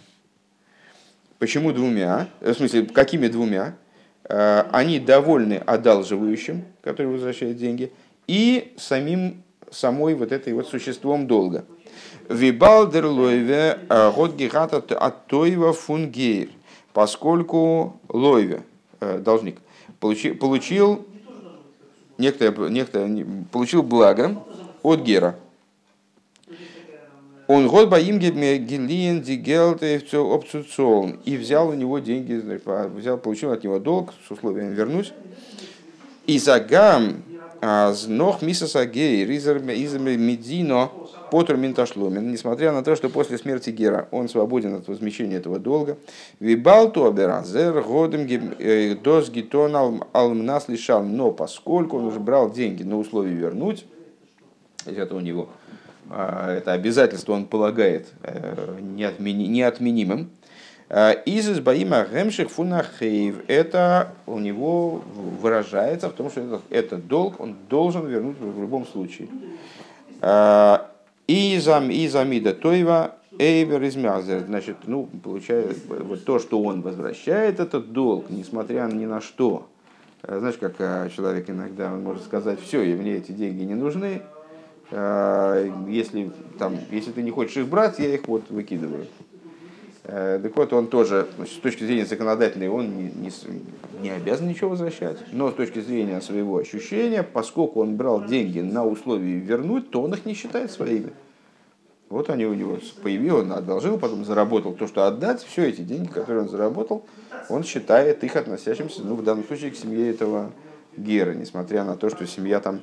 Почему 1.39 1.72
двумя? 1.72 2.28
В 2.39 2.54
смысле, 2.54 2.86
какими 2.86 3.28
двумя? 3.28 3.76
Э, 4.26 4.66
они 4.72 5.00
довольны 5.00 5.56
одалживающим, 5.56 6.64
который 6.82 7.08
возвращает 7.08 7.58
деньги, 7.58 7.92
и 8.28 8.74
самим, 8.78 9.44
самой 9.72 10.14
вот 10.14 10.32
этой 10.32 10.54
вот 10.54 10.68
существом 10.68 11.28
долга. 11.28 11.66
Вибалдер 12.30 13.08
лойве 13.08 13.80
э, 13.89 14.12
год 14.12 14.36
гигата 14.36 14.78
от 14.78 15.28
тойва 15.28 15.74
фунгейр, 15.74 16.50
поскольку 16.94 18.00
лойве, 18.08 18.62
Э, 18.62 18.70
должник, 19.02 19.58
получил, 19.99 20.36
получил 20.36 21.06
некоторое, 22.18 22.70
некоторое, 22.70 23.26
получил 23.52 23.84
благо 23.84 24.41
от 24.84 25.02
Гера. 25.02 25.38
Он 27.47 27.68
год 27.68 27.89
боим 27.89 28.18
гелин 28.20 29.22
дигелт 29.22 29.84
и 29.84 31.38
взял 31.38 31.68
у 31.68 31.74
него 31.74 31.99
деньги, 31.99 32.34
взял, 32.95 33.18
получил 33.18 33.52
от 33.52 33.64
него 33.64 33.80
долг 33.80 34.14
с 34.26 34.32
условием 34.32 34.72
вернуть. 34.74 35.12
И 36.28 36.39
загам 36.39 37.24
знох 37.62 38.41
мисасагей 38.41 39.26
ризер 39.26 39.59
медино 39.59 40.89
Потр 41.32 41.55
Минташлумин, 41.55 42.30
несмотря 42.30 42.74
на 42.74 42.84
то, 42.84 42.95
что 42.95 43.07
после 43.07 43.38
смерти 43.38 43.70
Гера 43.70 44.09
он 44.12 44.28
свободен 44.28 44.76
от 44.76 44.88
возмещения 44.89 45.38
этого 45.38 45.59
долга, 45.59 45.97
Вибал 46.41 46.91
Тобера, 46.91 47.41
Зер 47.45 47.82
Годем 47.84 48.28
э, 48.59 48.95
Дос 48.95 49.30
Гитон 49.30 50.03
Алмнас 50.12 50.68
лишал, 50.68 51.03
но 51.03 51.32
поскольку 51.32 51.97
он 51.99 52.05
уже 52.05 52.20
брал 52.20 52.51
деньги 52.51 52.84
на 52.84 52.99
условие 52.99 53.36
вернуть, 53.36 53.86
это 54.86 55.16
у 55.16 55.22
него 55.22 55.47
а, 56.09 56.57
это 56.57 56.74
обязательство 56.74 57.32
он 57.32 57.45
полагает 57.45 58.07
э, 58.24 58.78
неотменимым, 58.82 60.30
из 61.26 61.50
избаима 61.50 62.06
гемших 62.12 62.50
фунахейв. 62.50 63.44
Это 63.48 64.14
у 64.26 64.39
него 64.39 65.02
выражается 65.42 66.10
в 66.10 66.14
том, 66.14 66.30
что 66.30 66.42
этот, 66.42 66.62
этот 66.70 67.08
долг 67.08 67.39
он 67.39 67.56
должен 67.70 68.06
вернуть 68.08 68.38
в 68.39 68.62
любом 68.62 68.86
случае. 68.86 69.30
А, 70.20 70.92
и 71.28 71.58
замида 71.60 72.54
тойва 72.54 73.16
эйвер 73.39 73.82
из 73.84 73.94
Значит, 73.94 74.78
ну, 74.86 75.08
получается, 75.24 75.80
вот 75.88 76.26
то, 76.26 76.39
что 76.39 76.62
он 76.62 76.82
возвращает 76.82 77.60
этот 77.60 77.92
долг, 77.92 78.26
несмотря 78.30 78.88
ни 78.92 79.06
на 79.06 79.22
что. 79.22 79.68
Э, 80.24 80.39
знаешь, 80.39 80.58
как 80.58 80.76
э, 80.80 81.10
человек 81.16 81.50
иногда 81.50 81.89
может 81.89 82.24
сказать, 82.24 82.60
все, 82.62 82.82
и 82.82 82.94
мне 82.96 83.16
эти 83.16 83.32
деньги 83.32 83.64
не 83.64 83.76
нужны, 83.76 84.22
э, 84.92 85.72
если, 85.88 86.32
там, 86.60 86.78
если 86.92 87.12
ты 87.12 87.24
не 87.24 87.32
хочешь 87.32 87.58
их 87.58 87.68
брать, 87.68 88.00
я 88.00 88.14
их 88.14 88.28
вот 88.28 88.50
выкидываю. 88.50 89.08
Так 90.04 90.56
вот, 90.56 90.74
он 90.74 90.88
тоже, 90.88 91.28
с 91.45 91.60
точки 91.60 91.84
зрения 91.84 92.06
законодательной, 92.06 92.70
он 92.70 92.97
не, 92.97 93.12
не, 93.16 93.32
не 94.02 94.10
обязан 94.10 94.47
ничего 94.47 94.72
возвращать. 94.72 95.18
Но 95.32 95.52
с 95.52 95.54
точки 95.54 95.80
зрения 95.80 96.20
своего 96.22 96.58
ощущения, 96.58 97.22
поскольку 97.22 97.82
он 97.82 97.97
брал 97.97 98.26
деньги 98.26 98.60
на 98.62 98.86
условии 98.86 99.39
вернуть, 99.39 99.91
то 99.91 100.02
он 100.02 100.14
их 100.14 100.26
не 100.26 100.34
считает 100.34 100.72
своими. 100.72 101.12
Вот 102.10 102.30
они 102.30 102.45
у 102.45 102.54
него 102.54 102.78
появились, 103.02 103.32
он 103.32 103.54
одолжил, 103.54 103.97
потом 103.97 104.26
заработал 104.26 104.74
то, 104.74 104.86
что 104.86 105.08
отдать. 105.08 105.43
Все 105.43 105.70
эти 105.70 105.82
деньги, 105.82 106.10
которые 106.10 106.43
он 106.43 106.49
заработал, 106.49 107.06
он 107.47 107.64
считает 107.64 108.24
их 108.24 108.36
относящимся, 108.36 109.02
ну, 109.04 109.16
в 109.16 109.24
данном 109.24 109.45
случае, 109.45 109.72
к 109.72 109.78
семье 109.78 110.10
этого 110.10 110.52
Гера, 110.97 111.34
несмотря 111.34 111.86
на 111.86 111.95
то, 111.95 112.10
что 112.10 112.28
семья 112.28 112.60
там 112.60 112.76
э, 112.78 112.82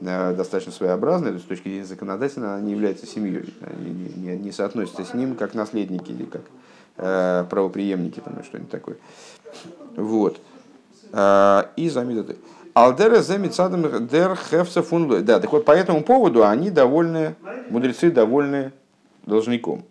достаточно 0.00 0.72
своеобразная, 0.72 1.32
то 1.32 1.38
с 1.38 1.42
точки 1.42 1.64
зрения 1.68 1.84
законодательной 1.84 2.48
она 2.54 2.60
не 2.60 2.72
является 2.72 3.06
семьей, 3.06 3.54
они 3.60 3.90
не, 3.90 4.08
не, 4.14 4.36
не 4.36 4.52
соотносятся 4.52 5.04
с 5.04 5.14
ним 5.14 5.34
как 5.34 5.54
наследники 5.54 6.12
или 6.12 6.24
как 6.24 6.42
э, 6.96 7.44
правоприемники, 7.50 8.20
там, 8.20 8.42
что-нибудь 8.44 8.70
такое. 8.70 8.96
Вот. 9.96 10.40
Э, 11.12 11.64
и 11.76 11.88
замидаты. 11.88 12.36
Алдера 12.74 13.22
замицадам 13.22 14.06
дер 14.06 14.36
хефса 14.36 14.82
фунлой. 14.82 15.22
Да, 15.22 15.40
так 15.40 15.52
вот 15.52 15.64
по 15.64 15.72
этому 15.72 16.04
поводу 16.04 16.46
они 16.46 16.70
довольны, 16.70 17.34
мудрецы 17.70 18.10
довольны 18.12 18.72
должником. 19.26 19.84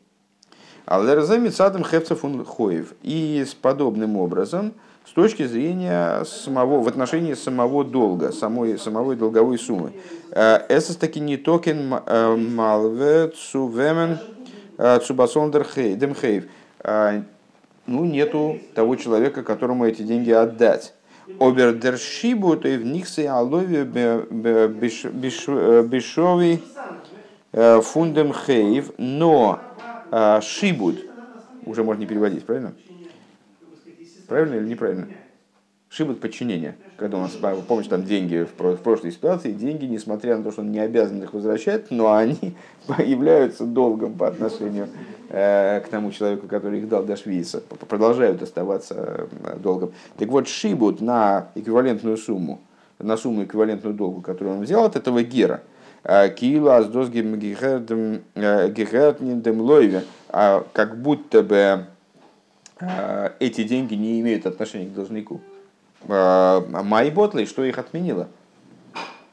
Алдера 0.86 1.24
замицадам 1.24 1.84
хефса 1.84 2.16
фунхоев. 2.16 2.94
И 3.04 3.44
с 3.46 3.54
подобным 3.54 4.16
образом, 4.16 4.74
с 5.08 5.14
точки 5.14 5.46
зрения 5.46 6.24
самого, 6.26 6.82
в 6.82 6.88
отношении 6.88 7.34
самого 7.34 7.86
долга, 7.86 8.32
самой, 8.32 8.78
самой 8.78 9.16
долговой 9.16 9.58
суммы. 9.58 9.94
Э, 10.32 10.60
это 10.68 11.00
таки 11.00 11.20
не 11.22 11.38
токен 11.38 11.94
э, 12.06 12.36
малве 12.36 13.30
цувемен 13.30 14.20
э, 14.78 15.00
цубасон 15.00 15.52
демхейв. 15.52 16.46
Ну, 17.86 18.04
нету 18.04 18.60
того 18.76 18.98
человека, 18.98 19.44
которому 19.44 19.86
эти 19.86 20.02
деньги 20.02 20.32
отдать. 20.32 20.94
Обердершибу, 21.40 22.58
то 22.58 22.68
и 22.68 22.76
в 22.76 22.86
них 22.86 23.08
се 23.08 23.30
алови 23.30 23.84
бешови 25.84 26.62
фундем 27.54 28.34
хейв, 28.34 28.92
но 28.98 29.62
шибут, 30.42 30.98
уже 31.66 31.84
можно 31.86 32.02
не 32.02 32.08
переводить, 32.08 32.46
правильно? 32.46 32.74
Правильно 34.28 34.56
или 34.56 34.70
неправильно? 34.70 35.08
Шибут 35.90 36.20
подчинение. 36.20 36.76
Когда 36.98 37.18
у 37.18 37.22
нас, 37.22 37.32
помнишь, 37.68 37.88
там 37.88 38.04
деньги 38.04 38.46
в 38.46 38.78
прошлой 38.80 39.12
ситуации, 39.12 39.54
деньги, 39.54 39.86
несмотря 39.86 40.38
на 40.38 40.44
то, 40.44 40.52
что 40.52 40.62
он 40.62 40.72
не 40.72 40.80
обязан 40.80 41.24
их 41.24 41.34
возвращать, 41.34 41.92
но 41.92 42.14
они 42.14 42.56
являются 43.00 43.66
долгом 43.66 44.18
по 44.18 44.28
отношению 44.28 44.90
Э, 45.30 45.82
к 45.82 45.90
тому 45.90 46.12
человеку, 46.12 46.48
который 46.48 46.80
их 46.80 46.88
дал 46.88 47.04
до 47.04 47.18
Швейца, 47.18 47.60
продолжают 47.60 48.42
оставаться 48.42 49.28
э, 49.44 49.58
долгом. 49.58 49.92
Так 50.18 50.30
вот, 50.30 50.48
шибут 50.48 51.02
на 51.02 51.50
эквивалентную 51.54 52.16
сумму, 52.16 52.62
на 52.98 53.18
сумму 53.18 53.44
эквивалентную 53.44 53.94
долгу, 53.94 54.22
которую 54.22 54.56
он 54.56 54.64
взял 54.64 54.86
от 54.86 54.96
этого 54.96 55.24
гера, 55.24 55.64
э, 56.06 56.30
Киила 56.30 56.78
аздос 56.78 57.10
гигертнин 57.10 58.22
лойве, 59.60 60.04
а 60.30 60.66
как 60.72 60.98
будто 60.98 61.44
бы 61.44 61.88
эти 63.40 63.64
деньги 63.64 63.96
не 63.96 64.20
имеют 64.22 64.46
отношения 64.46 64.88
к 64.88 64.94
должнику. 64.94 65.42
Майботлы, 66.08 67.46
что 67.46 67.64
их 67.64 67.78
отменило? 67.78 68.28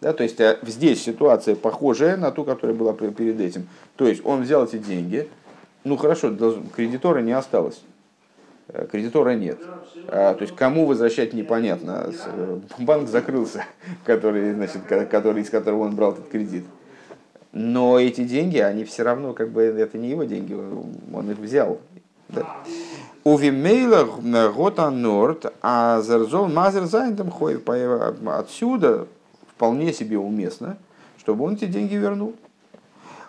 Да, 0.01 0.13
то 0.13 0.23
есть 0.23 0.39
здесь 0.63 1.03
ситуация 1.03 1.55
похожая 1.55 2.17
на 2.17 2.31
ту, 2.31 2.45
которая 2.45 2.77
была 2.77 2.93
перед 2.93 3.41
этим. 3.41 3.69
То 3.97 4.07
есть 4.07 4.25
он 4.25 4.43
взял 4.43 4.65
эти 4.65 4.77
деньги, 4.77 5.29
ну 5.85 5.97
хорошо, 5.97 6.35
кредитора 6.75 7.21
не 7.21 7.33
осталось. 7.33 7.81
Э, 8.69 8.87
кредитора 8.91 9.35
нет. 9.35 9.59
А, 10.09 10.35
то 10.35 10.43
есть 10.43 10.57
кому 10.57 10.87
возвращать 10.87 11.35
непонятно. 11.35 12.11
Э, 12.27 12.61
банк 12.79 13.09
закрылся, 13.09 13.65
который, 14.05 14.55
значит, 14.55 14.83
который, 15.11 15.43
из 15.43 15.51
которого 15.51 15.83
он 15.83 15.95
брал 15.95 16.13
этот 16.13 16.29
кредит. 16.29 16.65
Но 17.53 18.01
эти 18.01 18.25
деньги, 18.25 18.59
они 18.59 18.85
все 18.85 19.05
равно, 19.05 19.33
как 19.33 19.51
бы, 19.51 19.63
это 19.63 19.97
не 19.97 20.09
его 20.09 20.25
деньги, 20.25 20.55
он 20.55 21.31
их 21.31 21.39
взял. 21.39 21.81
Да. 22.31 22.65
У 23.27 23.39
Вимейла 23.39 24.05
Гота 24.51 24.91
Норд, 24.91 25.51
а 25.63 26.03
Зерзол 26.03 26.47
Мазер 26.47 26.85
Зайнтом 26.85 27.33
Отсюда 28.27 29.07
вполне 29.49 29.95
себе 29.95 30.19
уместно, 30.19 30.77
чтобы 31.19 31.45
он 31.47 31.55
эти 31.55 31.65
деньги 31.65 31.95
вернул. 31.95 32.35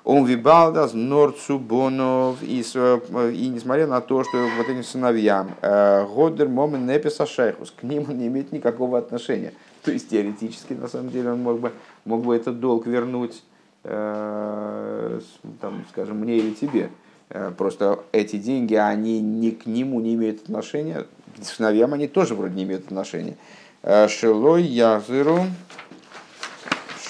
Он 0.03 0.25
вибалдас 0.25 0.93
норцубонов, 0.93 2.43
и, 2.43 2.59
и 2.59 3.47
несмотря 3.47 3.87
на 3.87 4.01
то, 4.01 4.23
что 4.23 4.37
вот 4.57 4.67
этим 4.67 4.83
сыновьям, 4.83 5.51
э, 5.61 6.05
Годер 6.05 6.47
Момен 6.47 6.85
Неписа 6.85 7.25
Шайхус, 7.25 7.71
к 7.71 7.81
ним 7.81 8.05
он 8.07 8.19
не 8.19 8.27
имеет 8.27 8.51
никакого 8.51 8.99
отношения. 8.99 9.53
То 9.81 9.91
есть 9.91 10.09
теоретически, 10.09 10.73
на 10.73 10.89
самом 10.89 11.09
деле, 11.09 11.31
он 11.31 11.41
мог 11.41 11.59
бы, 11.59 11.71
мог 12.03 12.21
бы 12.21 12.35
этот 12.35 12.59
долг 12.59 12.85
вернуть, 12.85 13.43
э, 13.83 15.19
там, 15.59 15.85
скажем, 15.89 16.19
мне 16.19 16.37
или 16.37 16.51
тебе. 16.53 16.91
Э, 17.29 17.51
просто 17.57 18.03
эти 18.11 18.37
деньги, 18.37 18.75
они 18.75 19.19
ни 19.21 19.51
к 19.51 19.65
нему 19.65 19.99
не 19.99 20.15
имеют 20.15 20.43
отношения, 20.43 21.05
к 21.39 21.45
сыновьям 21.45 21.93
они 21.93 22.07
тоже 22.07 22.35
вроде 22.35 22.55
не 22.55 22.63
имеют 22.63 22.85
отношения. 22.85 23.37
Э, 23.83 24.07
Шелой 24.07 24.63
Языру, 24.63 25.45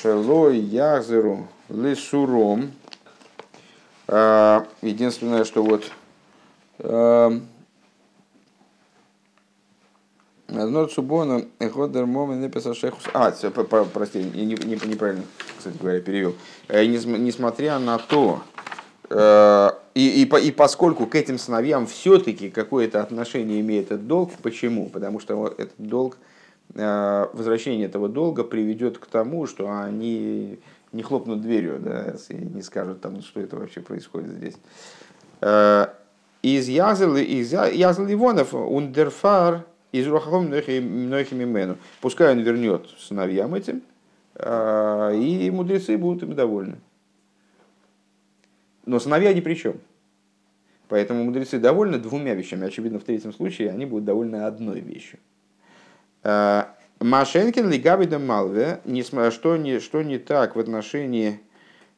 Шелой 0.01 0.59
Языру 0.59 1.47
Лисуром. 1.70 2.72
Единственное, 4.07 5.45
что 5.45 5.63
вот 5.63 5.91
Нот 10.47 10.91
Субона, 10.91 11.45
Ходер 11.59 12.05
Момент 12.05 12.41
написал 12.41 12.76
Шехус. 12.76 13.03
А, 13.13 13.32
прости, 13.32 14.24
не, 14.24 14.45
не, 14.45 14.55
неправильно, 14.55 15.24
кстати 15.57 15.78
говоря, 15.78 15.99
перевел. 16.01 16.36
Э, 16.68 16.86
несмотря 16.86 17.80
на 17.80 17.97
то, 17.97 18.41
э, 19.09 19.70
и, 19.96 20.24
и, 20.24 20.48
и 20.48 20.52
поскольку 20.52 21.08
к 21.08 21.16
этим 21.16 21.39
сыновьям 21.39 21.88
все-таки 21.88 22.50
какое-то 22.50 23.02
отношение 23.02 23.62
имеет 23.62 23.86
этот 23.86 24.08
долг, 24.08 24.32
почему? 24.43 24.89
Потому 24.89 25.20
что 25.20 25.48
этот 25.58 25.74
долг, 25.78 26.18
э, 26.76 27.28
возвращение 27.34 27.88
этого 27.88 28.08
долга 28.08 28.43
приведет 28.43 29.00
к 29.00 29.08
тому, 29.08 29.48
что 29.48 29.72
они 29.72 30.60
не 30.91 31.02
хлопнут 31.02 31.41
дверью, 31.41 31.80
да, 31.80 32.16
и 32.30 32.36
не 32.36 32.62
скажут, 32.62 33.02
там, 33.02 33.22
что 33.22 33.39
это 33.41 33.58
вообще 33.58 33.82
происходит 33.82 34.30
здесь. 34.30 34.56
Из 36.41 36.68
Язел, 36.68 37.16
из 37.18 37.52
Язел 37.52 38.06
Ивонов, 38.08 38.54
Ундерфар, 38.54 39.66
из 39.91 40.08
Рухахом 40.08 40.50
Нохими 40.50 41.46
Мену. 41.46 41.78
Пускай 42.02 42.32
он 42.32 42.39
вернет 42.39 42.88
сыновьям 43.00 43.56
этим, 43.56 43.82
а, 44.36 45.12
и 45.12 45.50
мудрецы 45.50 45.98
будут 45.98 46.24
им 46.24 46.36
довольны. 46.36 46.76
Но 48.86 49.00
сыновья 49.00 49.34
ни 49.34 49.42
при 49.42 49.56
чем. 49.56 49.80
Поэтому 50.88 51.24
мудрецы 51.24 51.60
довольны 51.60 51.98
двумя 51.98 52.36
вещами. 52.36 52.68
Очевидно, 52.68 53.00
в 53.00 53.04
третьем 53.04 53.34
случае 53.34 53.72
они 53.72 53.86
будут 53.86 54.06
довольны 54.06 54.44
одной 54.44 54.82
вещью. 54.82 55.20
А, 56.24 56.76
Машенкин 57.00 57.70
лигабида 57.70 58.20
малве, 58.20 58.82
что 59.32 59.58
не, 59.58 59.80
что 59.80 60.04
не 60.04 60.18
так 60.20 60.56
в 60.56 60.60
отношении... 60.60 61.40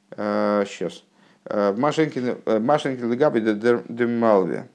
Сейчас. 0.10 1.04
А, 1.44 1.76
Машенкин 1.76 3.12
лигабида 3.12 4.08
малве 4.08 4.70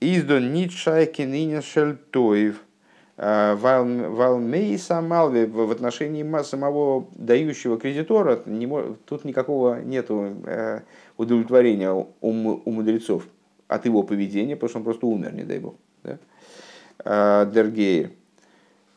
Издон 0.00 0.52
нит 0.52 0.72
шайкин 0.72 1.32
инин 1.32 1.62
шельтоев. 1.62 2.62
А, 3.18 3.56
Валмей 3.56 4.78
самалви 4.78 5.46
в 5.46 5.70
отношении 5.70 6.42
самого 6.42 7.06
дающего 7.14 7.78
кредитора 7.78 8.36
тут 9.06 9.24
никакого 9.24 9.80
нет 9.80 10.06
э, 10.10 10.80
удовлетворения 11.16 11.92
у, 11.92 12.06
у 12.20 12.70
мудрецов 12.70 13.26
от 13.68 13.86
его 13.86 14.02
поведения, 14.02 14.54
потому 14.54 14.68
что 14.68 14.78
он 14.78 14.84
просто 14.84 15.06
умер, 15.06 15.32
не 15.32 15.44
дай 15.44 15.58
бог. 15.58 15.76
Да? 16.02 17.46
Дергейр. 17.46 18.10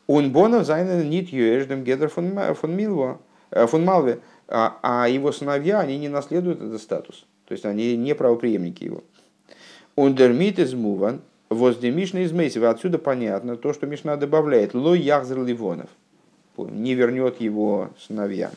Он 0.07 0.31
бонов 0.31 0.65
зайнен 0.65 1.09
нит 1.09 1.29
юэждем 1.29 1.83
гедер 1.83 2.09
фон 2.09 2.75
Милва, 2.75 3.19
э, 3.51 3.67
фон 3.67 3.85
Малве, 3.85 4.19
а 4.49 5.07
его 5.07 5.31
сыновья, 5.31 5.79
они 5.79 5.97
не 5.97 6.09
наследуют 6.09 6.61
этот 6.61 6.81
статус. 6.81 7.25
То 7.45 7.53
есть 7.53 7.63
они 7.65 7.95
не 7.95 8.15
правоприемники 8.15 8.83
его. 8.83 9.03
Ундермит 9.95 10.59
из 10.59 10.73
Муван, 10.73 11.21
возле 11.49 11.91
Мишны 11.91 12.23
из 12.23 12.31
Мейсева. 12.31 12.69
Отсюда 12.69 12.97
понятно 12.97 13.57
то, 13.57 13.73
что 13.73 13.87
Мишна 13.87 14.15
добавляет. 14.15 14.73
Ло 14.73 14.93
Яхзер 14.93 15.43
Ливонов. 15.43 15.89
Не 16.57 16.93
вернет 16.93 17.39
его 17.41 17.89
сыновьям. 17.99 18.51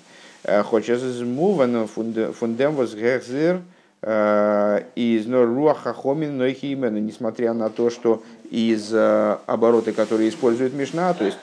Э, 0.45 0.63
Хочешь 0.63 1.03
из 1.03 1.21
Мувана 1.23 1.87
фундем 1.87 2.75
возгехзер 2.75 3.61
э, 4.03 4.83
из 4.97 5.27
Руаха 5.29 5.95
Хомин 5.95 6.37
Нойхи 6.37 6.75
Имену. 6.75 6.99
Несмотря 6.99 7.55
на 7.55 7.71
то, 7.71 7.91
что 7.91 8.23
из 8.51 8.93
э, 8.93 9.37
оборота, 9.47 9.93
которые 9.93 10.29
использует 10.29 10.75
Мишна, 10.75 11.15
то 11.15 11.25
есть 11.25 11.39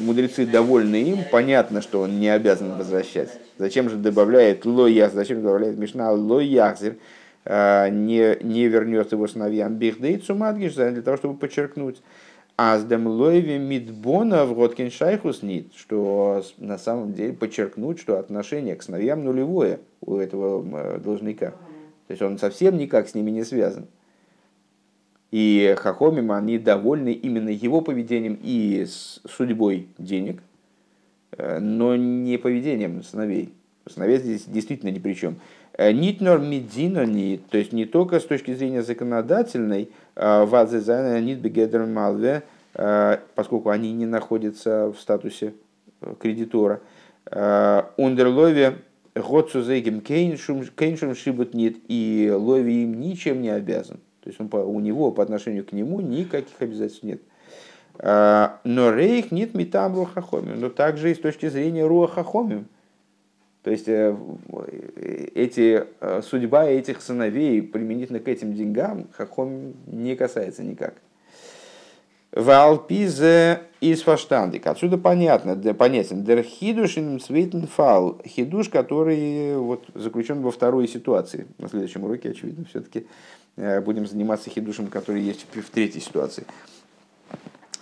мудрецы 0.00 0.44
довольны 0.44 0.96
им, 0.96 1.20
понятно, 1.30 1.80
что 1.80 2.00
он 2.00 2.18
не 2.20 2.28
обязан 2.28 2.76
возвращать. 2.76 3.30
Зачем 3.56 3.88
же 3.88 3.96
добавляет 3.96 4.66
ло 4.66 4.86
яхзер, 4.86 5.16
зачем 5.16 5.40
добавляет 5.40 5.78
Мишна 5.78 6.10
ло 6.10 6.40
яхзер, 6.40 6.96
не, 7.46 8.42
не 8.42 8.68
вернет 8.68 9.12
его 9.12 9.26
сыновьям 9.28 9.74
бихдейцу 9.76 10.34
мадгиш, 10.34 10.74
для 10.74 11.02
того, 11.02 11.16
чтобы 11.16 11.38
подчеркнуть, 11.38 12.00
а 12.56 12.78
с 12.78 12.84
демлоеви 12.84 13.58
мидбона 13.58 14.44
в 14.44 14.56
Роткин 14.58 14.90
Шайхус 14.90 15.42
нит, 15.42 15.72
что 15.74 16.44
на 16.58 16.78
самом 16.78 17.12
деле 17.12 17.32
подчеркнуть, 17.32 17.98
что 17.98 18.18
отношение 18.18 18.76
к 18.76 18.82
сыновьям 18.82 19.24
нулевое 19.24 19.80
у 20.00 20.16
этого 20.16 20.64
э, 20.64 20.98
должника. 21.00 21.50
То 22.06 22.10
есть 22.10 22.22
он 22.22 22.38
совсем 22.38 22.78
никак 22.78 23.08
с 23.08 23.14
ними 23.14 23.30
не 23.30 23.44
связан. 23.44 23.86
И 25.32 25.74
Хахомим, 25.78 26.30
они 26.30 26.58
довольны 26.58 27.12
именно 27.12 27.48
его 27.48 27.80
поведением 27.80 28.38
и 28.40 28.86
судьбой 28.86 29.88
денег, 29.98 30.40
э, 31.32 31.58
но 31.58 31.96
не 31.96 32.36
поведением 32.36 33.02
сыновей. 33.02 33.52
Сыновей 33.88 34.18
здесь 34.18 34.44
действительно 34.44 34.90
ни 34.90 35.00
при 35.00 35.14
чем. 35.14 35.40
Э, 35.76 35.92
Нитнор 35.92 36.38
медина 36.38 37.04
нит, 37.04 37.48
то 37.48 37.58
есть 37.58 37.72
не 37.72 37.84
только 37.84 38.20
с 38.20 38.24
точки 38.24 38.54
зрения 38.54 38.82
законодательной, 38.82 39.90
а 40.14 40.46
вазезайна 40.46 41.20
нит 41.20 41.40
малве, 41.88 42.44
э, 42.74 43.18
поскольку 43.34 43.70
они 43.70 43.92
не 43.92 44.06
находятся 44.06 44.92
в 44.92 45.00
статусе 45.00 45.54
э, 46.00 46.14
кредитора. 46.18 46.80
Ундерлове 47.96 48.76
Готсу 49.14 49.62
зейгем 49.62 50.00
кейншум 50.02 51.14
шибут 51.14 51.54
нит, 51.54 51.78
и 51.88 52.30
лови 52.36 52.82
им 52.82 53.00
ничем 53.00 53.40
не 53.40 53.48
обязан. 53.48 53.98
То 54.20 54.28
есть 54.28 54.40
он, 54.40 54.50
у 54.52 54.78
него 54.80 55.10
по 55.10 55.22
отношению 55.22 55.64
к 55.64 55.72
нему 55.72 56.00
никаких 56.00 56.60
обязательств 56.60 57.02
нет. 57.02 57.22
Но 57.96 58.92
рейх 58.92 59.30
нет 59.30 59.54
метам 59.54 59.94
руахахомим. 59.94 60.60
Но 60.60 60.68
также 60.68 61.12
и 61.12 61.14
с 61.14 61.18
точки 61.18 61.48
зрения 61.48 61.86
руахахомим. 61.86 62.66
То 63.64 63.70
есть 63.70 63.88
э, 63.88 64.14
эти, 65.34 65.86
э, 66.00 66.20
судьба 66.22 66.66
этих 66.66 67.00
сыновей 67.00 67.62
применительно 67.62 68.20
к 68.20 68.28
этим 68.28 68.54
деньгам 68.54 69.08
Хахом 69.12 69.72
не 69.86 70.14
касается 70.16 70.62
никак. 70.62 70.94
Валпизе 72.30 73.62
из 73.80 74.02
фаштандик. 74.02 74.66
Отсюда 74.66 74.98
понятно, 74.98 75.56
понятен. 75.72 76.24
Дер 76.24 76.42
хидушин. 76.42 77.18
Хидуш, 77.18 78.68
который 78.68 79.56
вот, 79.56 79.86
заключен 79.94 80.42
во 80.42 80.50
второй 80.50 80.86
ситуации. 80.86 81.46
На 81.56 81.68
следующем 81.68 82.04
уроке, 82.04 82.32
очевидно, 82.32 82.66
все-таки 82.66 83.06
э, 83.56 83.80
будем 83.80 84.06
заниматься 84.06 84.50
хидушем, 84.50 84.88
который 84.88 85.22
есть 85.22 85.46
в 85.50 85.70
третьей 85.70 86.02
ситуации. 86.02 86.44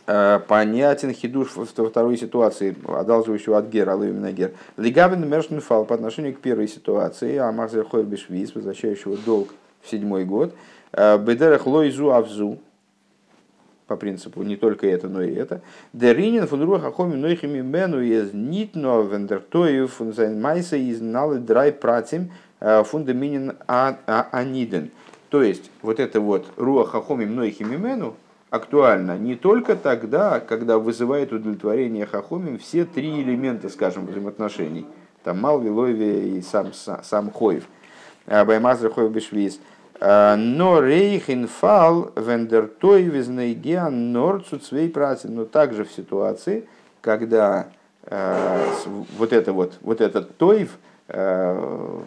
Э, 0.04 0.40
понятен 0.48 1.12
хидуш 1.12 1.54
во 1.54 1.64
второй 1.64 2.16
ситуации, 2.16 2.74
одалживающего 2.88 3.58
от 3.58 3.68
гера, 3.68 3.92
а 3.92 4.04
именно 4.04 4.32
гер. 4.32 4.50
Лигавин 4.76 5.28
мершн 5.28 5.60
фал 5.60 5.84
по 5.84 5.94
отношению 5.94 6.34
к 6.34 6.40
первой 6.40 6.66
ситуации, 6.66 7.36
а 7.36 7.52
махзер 7.52 7.84
хой 7.84 8.02
бешвиз, 8.02 8.52
возвращающего 8.52 9.16
долг 9.16 9.54
в 9.80 9.88
седьмой 9.88 10.24
год. 10.24 10.54
Э, 10.92 11.18
бедерах 11.18 11.66
лойзу 11.66 12.12
авзу, 12.12 12.58
по 13.86 13.94
принципу 13.96 14.42
не 14.42 14.56
только 14.56 14.88
это, 14.88 15.08
но 15.08 15.22
и 15.22 15.32
это. 15.34 15.60
Деринин 15.92 16.48
фун 16.48 16.64
руха 16.64 16.90
хоми 16.90 17.14
нойхими 17.14 17.60
мену 17.60 18.00
из 18.00 18.32
нитно 18.32 19.02
вендертою 19.02 19.86
фун 19.86 20.12
зайн 20.12 20.40
майса 20.40 20.76
из 20.76 21.00
налы 21.00 21.38
драй 21.38 21.70
пратим 21.70 22.32
э, 22.58 22.82
фундаминин 22.82 23.52
аниден. 23.68 24.90
То 25.30 25.44
есть, 25.44 25.70
вот 25.80 26.00
это 26.00 26.20
вот 26.20 26.46
руха 26.56 27.00
хоми 27.00 27.24
нойхими 27.24 27.76
мену, 27.76 28.16
актуально 28.52 29.18
не 29.18 29.34
только 29.34 29.74
тогда, 29.74 30.38
когда 30.38 30.78
вызывает 30.78 31.32
удовлетворение 31.32 32.06
хахомим 32.06 32.58
все 32.58 32.84
три 32.84 33.22
элемента, 33.22 33.68
скажем, 33.68 34.06
взаимоотношений. 34.06 34.86
Там 35.24 35.40
Малви, 35.40 35.68
Лови 35.68 36.38
и 36.38 36.42
сам, 36.42 36.72
сам 36.72 37.30
Хоев. 37.32 37.64
А, 38.26 38.44
Баймазер 38.44 38.92
Хоев 38.92 39.10
Бешвиз. 39.10 39.58
А, 40.00 40.36
но 40.36 40.80
рейхин 40.80 41.48
фал 41.48 42.12
вендертой 42.14 43.02
визнейгеан 43.02 44.12
норцу 44.12 44.58
цвей 44.58 44.88
працин. 44.88 45.34
Но 45.34 45.44
также 45.44 45.84
в 45.84 45.90
ситуации, 45.90 46.68
когда 47.00 47.68
э, 48.04 48.64
вот 49.18 49.32
это 49.32 49.52
вот, 49.52 49.78
вот 49.80 50.00
этот 50.00 50.36
тойв, 50.36 50.78
Э, 51.08 52.00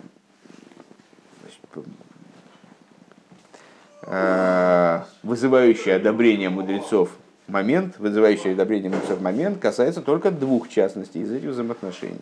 вызывающий 5.24 5.95
одобрение 5.95 6.49
мудрецов 6.49 7.10
момент, 7.47 7.95
вызывающий 7.99 8.53
одобрение 8.53 8.89
мудрецов 8.91 9.22
момент, 9.22 9.60
касается 9.60 10.01
только 10.01 10.32
двух 10.32 10.70
частностей 10.70 11.22
из 11.22 11.32
этих 11.32 11.49
взаимоотношений. 11.49 12.22